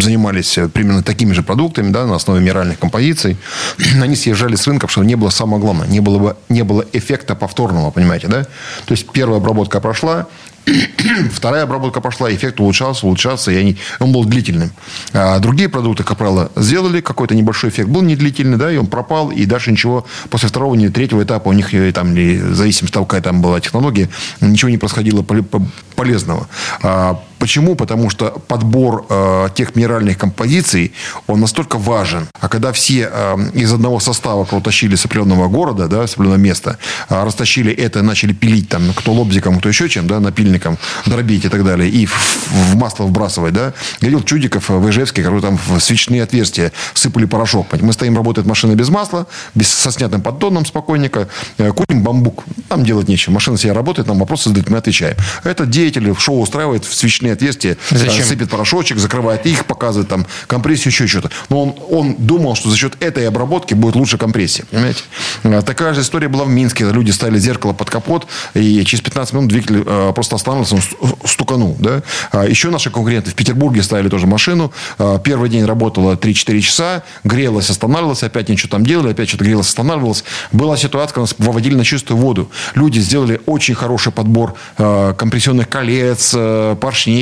[0.01, 3.37] занимались примерно такими же продуктами, да, на основе минеральных композиций.
[4.01, 5.87] Они съезжали с рынков, чтобы не было самое главное.
[5.87, 8.43] Не было, бы, не было эффекта повторного, понимаете, да?
[8.85, 10.27] То есть первая обработка прошла,
[11.33, 14.71] Вторая обработка пошла, эффект улучшался, улучшался, и они, он был длительным.
[15.13, 18.87] А другие продукты, как правило, сделали какой-то небольшой эффект, был не длительный, да, и он
[18.87, 22.55] пропал, и дальше ничего после второго, не третьего этапа у них, э, там, или, в
[22.55, 24.09] зависимости от того, какая там была технология,
[24.39, 26.47] ничего не происходило поле- по- полезного.
[26.83, 27.75] А, Почему?
[27.75, 30.93] Потому что подбор э, тех минеральных композиций,
[31.25, 32.27] он настолько важен.
[32.39, 36.39] А когда все э, из одного состава кого тащили с определенного города, да, с определенного
[36.39, 36.77] места,
[37.09, 40.77] а растащили это, начали пилить там, кто лобзиком, кто еще чем, да, напильником,
[41.07, 42.13] дробить и так далее, и в,
[42.51, 43.73] в масло вбрасывать, да.
[44.01, 47.65] Я видел чудиков в Ижевске, которые там в свечные отверстия сыпали порошок.
[47.81, 49.25] Мы стоим, работает машина без масла,
[49.55, 51.27] без, со снятым поддоном спокойненько,
[51.57, 52.43] э, курим бамбук.
[52.69, 53.33] Там делать нечего.
[53.33, 55.17] Машина себе работает, нам вопросы задают, мы отвечаем.
[55.43, 58.21] Этот деятель шоу устраивает в свечные отверстия, Зачем?
[58.23, 61.29] э, сыпет порошочек, закрывает их, показывает там компрессию, еще что-то.
[61.49, 64.65] Но он, он думал, что за счет этой обработки будет лучше компрессия.
[64.71, 65.03] Понимаете?
[65.43, 66.85] Э, Такая же история была в Минске.
[66.91, 71.19] Люди ставили зеркало под капот, и через 15 минут двигатель э, просто останавливался, он сту-
[71.25, 71.75] стуканул.
[71.79, 72.01] Да?
[72.31, 74.71] А Еще наши конкуренты в Петербурге ставили тоже машину.
[74.99, 79.67] Э, Первый день работала 3-4 часа, грелась, останавливалась, опять ничего там делали, опять что-то грелась,
[79.67, 80.23] останавливалась.
[80.51, 82.49] Была ситуация, когда нас выводили на чистую воду.
[82.75, 87.20] Люди сделали очень хороший подбор э, компрессионных колец, э, поршней,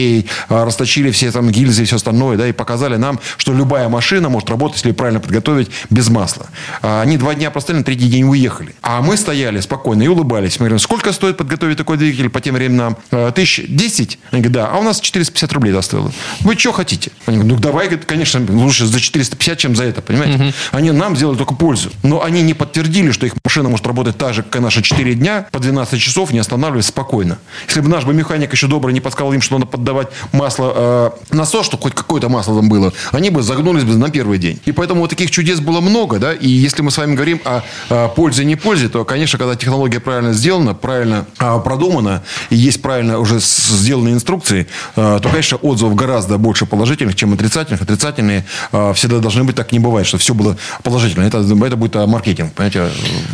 [0.50, 4.30] э, расточили все там гильзы и все остальное, да, и показали нам, что любая машина
[4.30, 6.47] может работать, если ее правильно подготовить, без масла.
[6.82, 8.76] А Они два дня простояли, на третий день уехали.
[8.82, 10.60] А мы стояли спокойно и улыбались.
[10.60, 12.97] Мы говорим, сколько стоит подготовить такой двигатель по тем временам?
[13.12, 14.20] Э, Тысяч десять?
[14.32, 14.76] Они говорят, да.
[14.76, 16.12] А у нас 450 рублей да, стоило.
[16.41, 17.12] Вы что хотите?
[17.26, 20.54] Они говорят, ну давай, конечно, лучше за 450, чем за это, понимаете?
[20.72, 21.89] Они нам сделали только пользу.
[22.04, 25.14] Но они не подтвердили, что их машина может работать так же, как и наша 4
[25.16, 27.38] дня, по 12 часов, не останавливаясь спокойно.
[27.68, 29.88] Если бы наш бы механик еще добрый не подсказал им, что надо поддавать
[30.31, 34.37] масло э, насос, чтобы хоть какое-то масло там было, они бы загнулись бы на первый
[34.37, 34.59] день.
[34.65, 37.61] И поэтому вот таких чудес было много, да, и если мы с вами говорим о,
[37.89, 42.55] э, пользе и не пользе, то, конечно, когда технология правильно сделана, правильно э, продумана, и
[42.55, 47.81] есть правильно уже сделанные инструкции, э, то, конечно, отзывов гораздо больше положительных, чем отрицательных.
[47.81, 51.23] Отрицательные э, всегда должны быть, так не бывает, что все было положительно.
[51.23, 52.89] Это, это будет э, маркетинг, понимаете,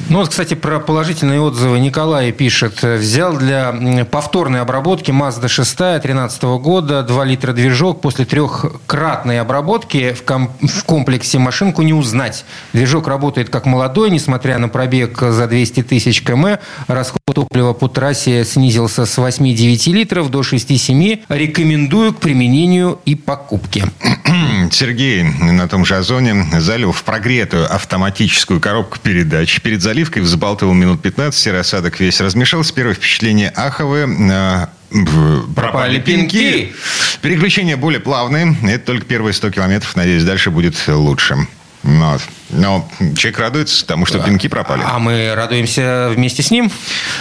[0.10, 2.84] Ну вот, кстати, про положительные отзывы Николай пишет.
[2.84, 8.02] Взял для повторной обработки Mazda 6 13 года, 2 литра движок.
[8.02, 12.46] После трехкратной обработки в, ком- в комплексе машинку не узнать.
[12.74, 16.60] Движок работает как молодой, несмотря на пробег за 200 тысяч км.
[16.88, 21.24] Расход топлива по трассе снизился с 8-9 литров до 6-7.
[21.30, 23.86] Рекомендую к применению и покупке.
[24.72, 29.60] Сергей на том же озоне залил в прогретую автоматическую коробку передач.
[29.62, 32.74] Перед заливкой взбалтывал минут 15, рассадок весь размешался.
[32.74, 34.70] Первое впечатление аховое.
[35.56, 36.74] Пропали пинки.
[37.22, 38.56] Переключение более плавное.
[38.64, 39.96] Это только первые 100 километров.
[39.96, 41.48] Надеюсь, дальше будет лучше.
[41.84, 42.22] Ну Вот.
[42.50, 42.88] Но
[43.18, 44.82] человек радуется тому, что пинки пропали.
[44.86, 46.72] А мы радуемся вместе с ним.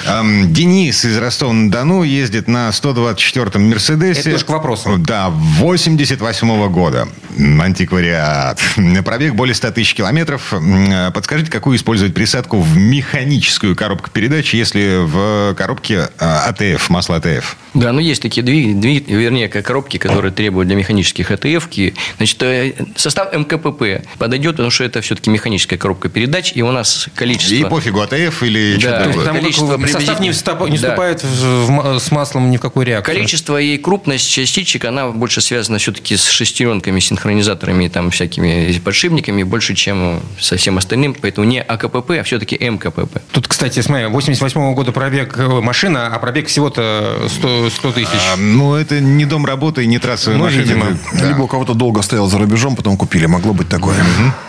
[0.06, 4.20] Эм, Денис из Ростова-на-Дону ездит на 124-м Мерседесе.
[4.20, 4.96] Это тоже к вопросу.
[4.98, 7.08] Да, 88 года.
[7.38, 8.60] Антиквариат.
[9.04, 10.52] Пробег более 100 тысяч километров.
[10.52, 17.16] М, Подскажите, какую использовать присадку в механическую коробку передач, если в коробке э, АТФ, масло
[17.16, 17.56] АТФ?
[17.74, 21.68] Да, ну есть такие двиг- двиг- вернее, коробки, которые требуют для механических АТФ.
[21.68, 21.94] -ки.
[22.18, 27.06] Значит, э, состав МКПП подойдет, потому что это все-таки механическая коробка передач, и у нас
[27.14, 27.54] количество...
[27.54, 28.80] И пофигу, АТФ или Да.
[28.80, 29.24] что-то другое?
[29.24, 29.78] там- количество состав
[30.20, 30.88] не, приблизительно- вступ- не Да.
[30.88, 33.14] вступает в- с маслом ни в какую реакцию.
[33.16, 39.74] Количество и крупность частичек, она больше связана все-таки с шестеренками, синхронизаторами, там, всякими подшипниками, больше,
[39.74, 41.14] чем со всем остальным.
[41.14, 43.20] Поэтому не АКПП, а все-таки МКПП.
[43.30, 48.08] Тут, кстати, смотри, 88 года пробег э, машина, а пробег всего-то 100, 100 тысяч.
[48.32, 50.62] А, ну, это не дом работы и не трассовая Ну, машина.
[50.62, 50.86] видимо.
[51.12, 51.28] Да.
[51.28, 53.26] Либо у кого-то долго стоял за рубежом, потом купили.
[53.26, 53.94] Могло быть такое.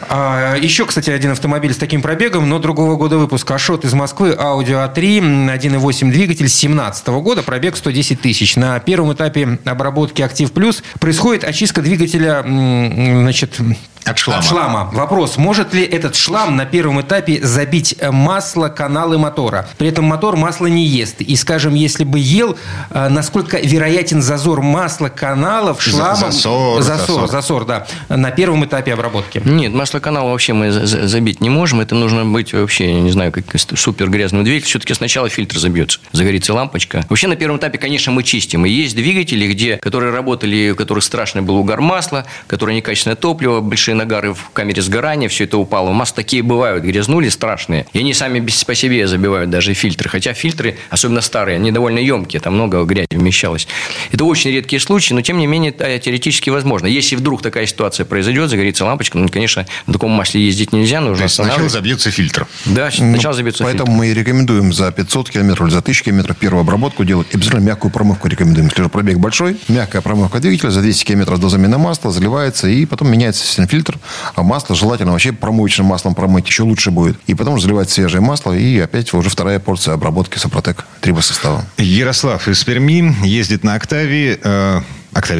[0.09, 3.55] А, еще, кстати, один автомобиль с таким пробегом, но другого года выпуска.
[3.55, 8.55] Ашот из Москвы, Audi A3, м, 1.8 двигатель 17 года, пробег 110 тысяч.
[8.55, 13.59] На первом этапе обработки Актив Плюс происходит очистка двигателя, значит,
[14.05, 14.41] От шлама.
[14.43, 14.89] шлама.
[14.93, 19.67] Вопрос, может ли этот шлам на первом этапе забить масло, каналы мотора?
[19.79, 21.21] При этом мотор масло не ест.
[21.21, 22.55] И, скажем, если бы ел,
[22.91, 26.15] э, насколько вероятен зазор масла, каналов, шлама...
[26.15, 27.29] засор, засор, засор.
[27.29, 29.41] засор, да, на первом этапе обработки.
[29.43, 31.81] Нет, маслоканал вообще мы за- за- забить не можем.
[31.81, 33.43] Это нужно быть вообще, я не знаю, как
[33.75, 34.67] супер грязным двигатель.
[34.69, 37.03] Все-таки сначала фильтр забьется, загорится лампочка.
[37.09, 38.67] Вообще на первом этапе, конечно, мы чистим.
[38.67, 43.61] И есть двигатели, где, которые работали, у которых страшный был угар масла, которые некачественное топливо,
[43.61, 45.89] большие нагары в камере сгорания, все это упало.
[45.89, 47.85] У нас такие бывают, грязнули страшные.
[47.93, 50.09] И они сами по себе забивают даже фильтры.
[50.09, 53.67] Хотя фильтры, особенно старые, они довольно емкие, там много грязи вмещалось.
[54.11, 56.87] Это очень редкие случаи, но тем не менее это теоретически возможно.
[56.87, 61.27] Если вдруг такая ситуация произойдет, загорится лампочка, ну, конечно, на таком масле ездить нельзя, нужно
[61.27, 62.47] сначала забьется фильтр.
[62.65, 63.97] Да, Ну, сначала забьется Поэтому фильтр.
[63.97, 67.27] мы и рекомендуем за 500 километров или за 1000 километров первую обработку делать.
[67.31, 68.67] И Обязательно мягкую промывку рекомендуем.
[68.67, 72.85] Если же пробег большой, мягкая промывка двигателя за 200 километров до замены масла заливается, и
[72.85, 73.99] потом меняется естественно, фильтр.
[74.35, 77.17] А масло желательно вообще промывочным маслом промыть еще лучше будет.
[77.27, 81.63] И потом заливать свежее масло, и опять уже вторая порция обработки Сопротек трибосостава.
[81.77, 84.39] Ярослав из Перми ездит на Октаве.
[84.41, 84.81] э,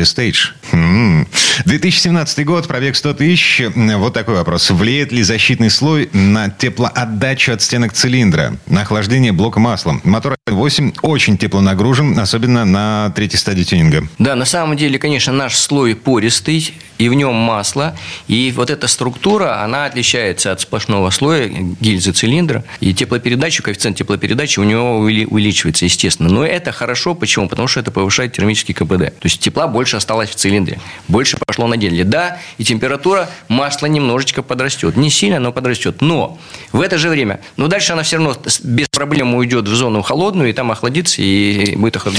[0.05, 0.51] Стейдж.
[0.71, 1.28] М.
[1.65, 3.61] 2017 год, пробег 100 тысяч.
[3.76, 4.71] Вот такой вопрос.
[4.71, 8.57] Влияет ли защитный слой на теплоотдачу от стенок цилиндра?
[8.67, 9.99] На охлаждение блока масла?
[10.03, 14.07] Мотор 8 очень тепло нагружен, особенно на третьей стадии тюнинга.
[14.17, 17.95] Да, на самом деле, конечно, наш слой пористый, и в нем масло.
[18.28, 22.63] И вот эта структура, она отличается от сплошного слоя гильзы цилиндра.
[22.80, 26.30] И теплопередачу, коэффициент теплопередачи у него увеличивается, естественно.
[26.30, 27.13] Но это хорошо.
[27.13, 27.49] Почему?
[27.49, 29.19] Потому что это повышает термический КПД.
[29.19, 30.80] То есть тепла больше осталось в цилиндре.
[31.07, 32.03] Больше пошло на деле.
[32.03, 34.95] Да, и температура масла немножечко подрастет.
[34.97, 36.01] Не сильно, но подрастет.
[36.01, 36.38] Но
[36.72, 40.49] в это же время, ну дальше она все равно без проблем уйдет в зону холодную,
[40.49, 42.18] и там охладится, и будет машина.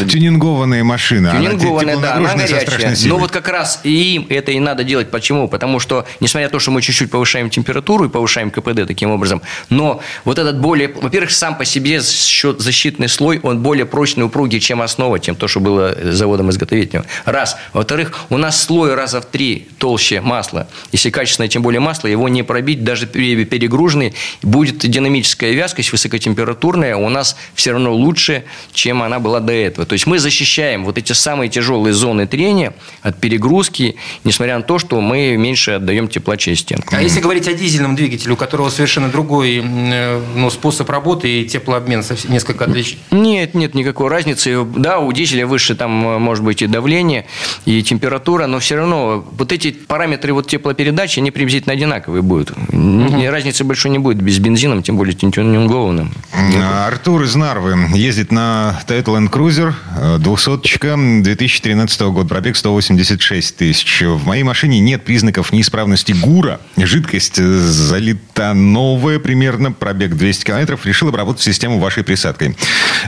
[1.30, 2.28] она те- Тюнингованная, да, она
[2.60, 2.96] горячая.
[3.08, 5.10] Но вот как раз и им это и надо делать.
[5.10, 5.48] Почему?
[5.48, 9.42] Потому что, несмотря на то, что мы чуть-чуть повышаем температуру и повышаем КПД таким образом,
[9.70, 14.82] но вот этот более, во-первых, сам по себе защитный слой, он более прочный, упругий, чем
[14.82, 17.04] основа, чем то, что было заводом-изготовителем.
[17.36, 17.58] Раз.
[17.74, 20.68] Во-вторых, у нас слой раза в три толще масла.
[20.90, 26.96] Если качественное, тем более масло, его не пробить, даже пере- перегруженный, будет динамическая вязкость высокотемпературная,
[26.96, 29.86] у нас все равно лучше, чем она была до этого.
[29.86, 32.72] То есть мы защищаем вот эти самые тяжелые зоны трения
[33.02, 36.96] от перегрузки, несмотря на то, что мы меньше отдаем тепла через стенку.
[36.96, 41.44] А если говорить о дизельном двигателе, у которого совершенно другой э, ну, способ работы и
[41.46, 42.98] теплообмен совсем- несколько отличий?
[43.10, 44.64] Нет, нет никакой разницы.
[44.76, 47.15] Да, у дизеля выше там э, может быть и давление,
[47.64, 52.50] и температура, но все равно вот эти параметры вот теплопередачи, они приблизительно одинаковые будут.
[52.50, 53.28] Угу.
[53.28, 56.12] Разницы большой не будет без бензином, тем более тюнингованным.
[56.86, 59.74] Артур из Нарвы ездит на Toyota Land Cruiser
[60.18, 64.02] 200 2013 года, пробег 186 тысяч.
[64.02, 66.60] В моей машине нет признаков неисправности ГУРа.
[66.76, 70.86] Жидкость залита новая, примерно пробег 200 километров.
[70.86, 72.56] Решил обработать систему вашей присадкой.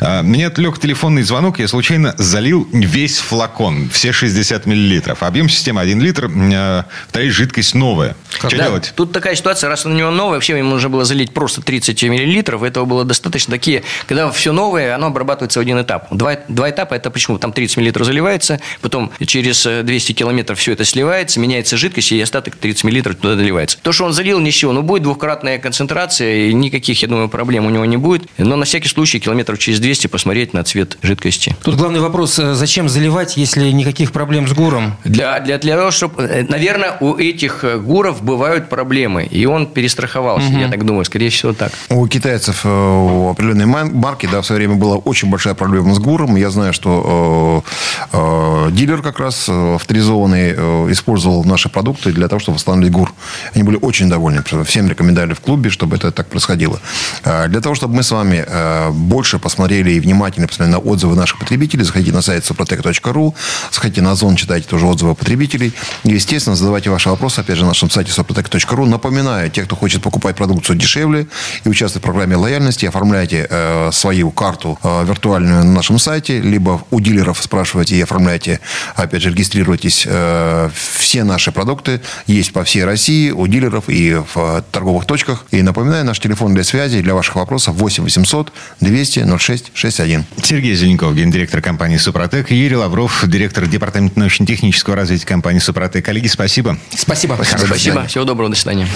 [0.01, 1.59] А, меня отвлек телефонный звонок.
[1.59, 5.25] Я случайно залил весь флакон, все 60 миллилитров.
[5.25, 8.15] Объем системы 1 литр, а, вторая жидкость новая.
[8.31, 8.93] Что да, делать?
[8.95, 12.63] Тут такая ситуация, раз у него новое, вообще ему нужно было залить просто 30 миллилитров.
[12.63, 13.51] Этого было достаточно.
[13.51, 16.07] Такие, когда все новое, оно обрабатывается в один этап.
[16.13, 17.39] Два, два этапа, это почему?
[17.39, 22.55] Там 30 миллилитров заливается, потом через 200 километров все это сливается, меняется жидкость, и остаток
[22.55, 23.79] 30 миллилитров туда доливается.
[23.83, 24.73] То, что он залил, ничего.
[24.73, 28.29] Но будет двухкратная концентрация, и никаких, я думаю, проблем у него не будет.
[28.39, 31.57] Но на всякий случай километров через 200 посмотреть на цвет жидкости.
[31.65, 34.97] Тут главный вопрос, э, зачем заливать, если никаких проблем с гуром?
[35.05, 36.23] Для, для, для того, чтобы...
[36.23, 40.59] Э, наверное, у этих э, гуров бывают проблемы, и он перестраховался, угу.
[40.59, 41.73] я так думаю, скорее всего так.
[41.89, 46.37] У китайцев у определенной марки, да, в свое время была очень большая проблема с гуром.
[46.37, 47.65] Я знаю, что
[48.13, 53.13] э, э, дилер как раз авторизованный э, использовал наши продукты для того, чтобы восстановить гур.
[53.55, 54.43] Они были очень довольны.
[54.65, 56.81] Всем рекомендовали в клубе, чтобы это так происходило.
[57.25, 58.45] Для того, чтобы мы с вами
[58.93, 63.35] больше посмотрели и внимательно посмотрели на отзывы наших потребителей, заходите на сайт suprotec.ru,
[63.79, 65.73] заходите на Озон, читайте тоже отзывы потребителей.
[66.03, 68.87] И, естественно, задавайте ваши вопросы, опять же, на нашем сайте suprotec.ru.
[68.87, 71.29] Напоминаю, те, кто хочет покупать продукцию дешевле
[71.65, 76.83] и участвовать в программе лояльности, оформляйте э, свою карту э, виртуальную на нашем сайте, либо
[76.91, 78.59] у дилеров спрашивайте и оформляйте,
[78.97, 80.05] опять же, регистрируйтесь.
[80.09, 85.45] Э, все наши продукты есть по всей России, у дилеров и в э, торговых точках.
[85.53, 90.25] И напоминаю, наш телефон для связи, для ваших вопросов 8 800 200 06 61.
[90.43, 96.05] Сергей Зеленков, гендиректор компании «Супротек», Юрий Лавров, директор департамента научно-технического развития компании «Супротек».
[96.05, 96.79] Коллеги, спасибо.
[96.91, 97.35] Спасибо.
[97.35, 97.67] Спасибо.
[97.67, 98.07] спасибо.
[98.07, 98.51] Всего доброго.
[98.51, 98.89] До свидания.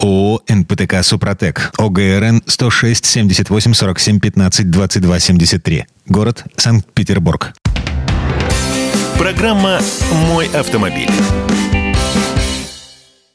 [0.00, 1.72] ООО «НПТК Супротек».
[1.76, 5.86] ОГРН 106 78 47 15 22 73.
[6.06, 7.54] Город Санкт-Петербург.
[9.18, 9.80] Программа
[10.28, 11.10] «Мой автомобиль».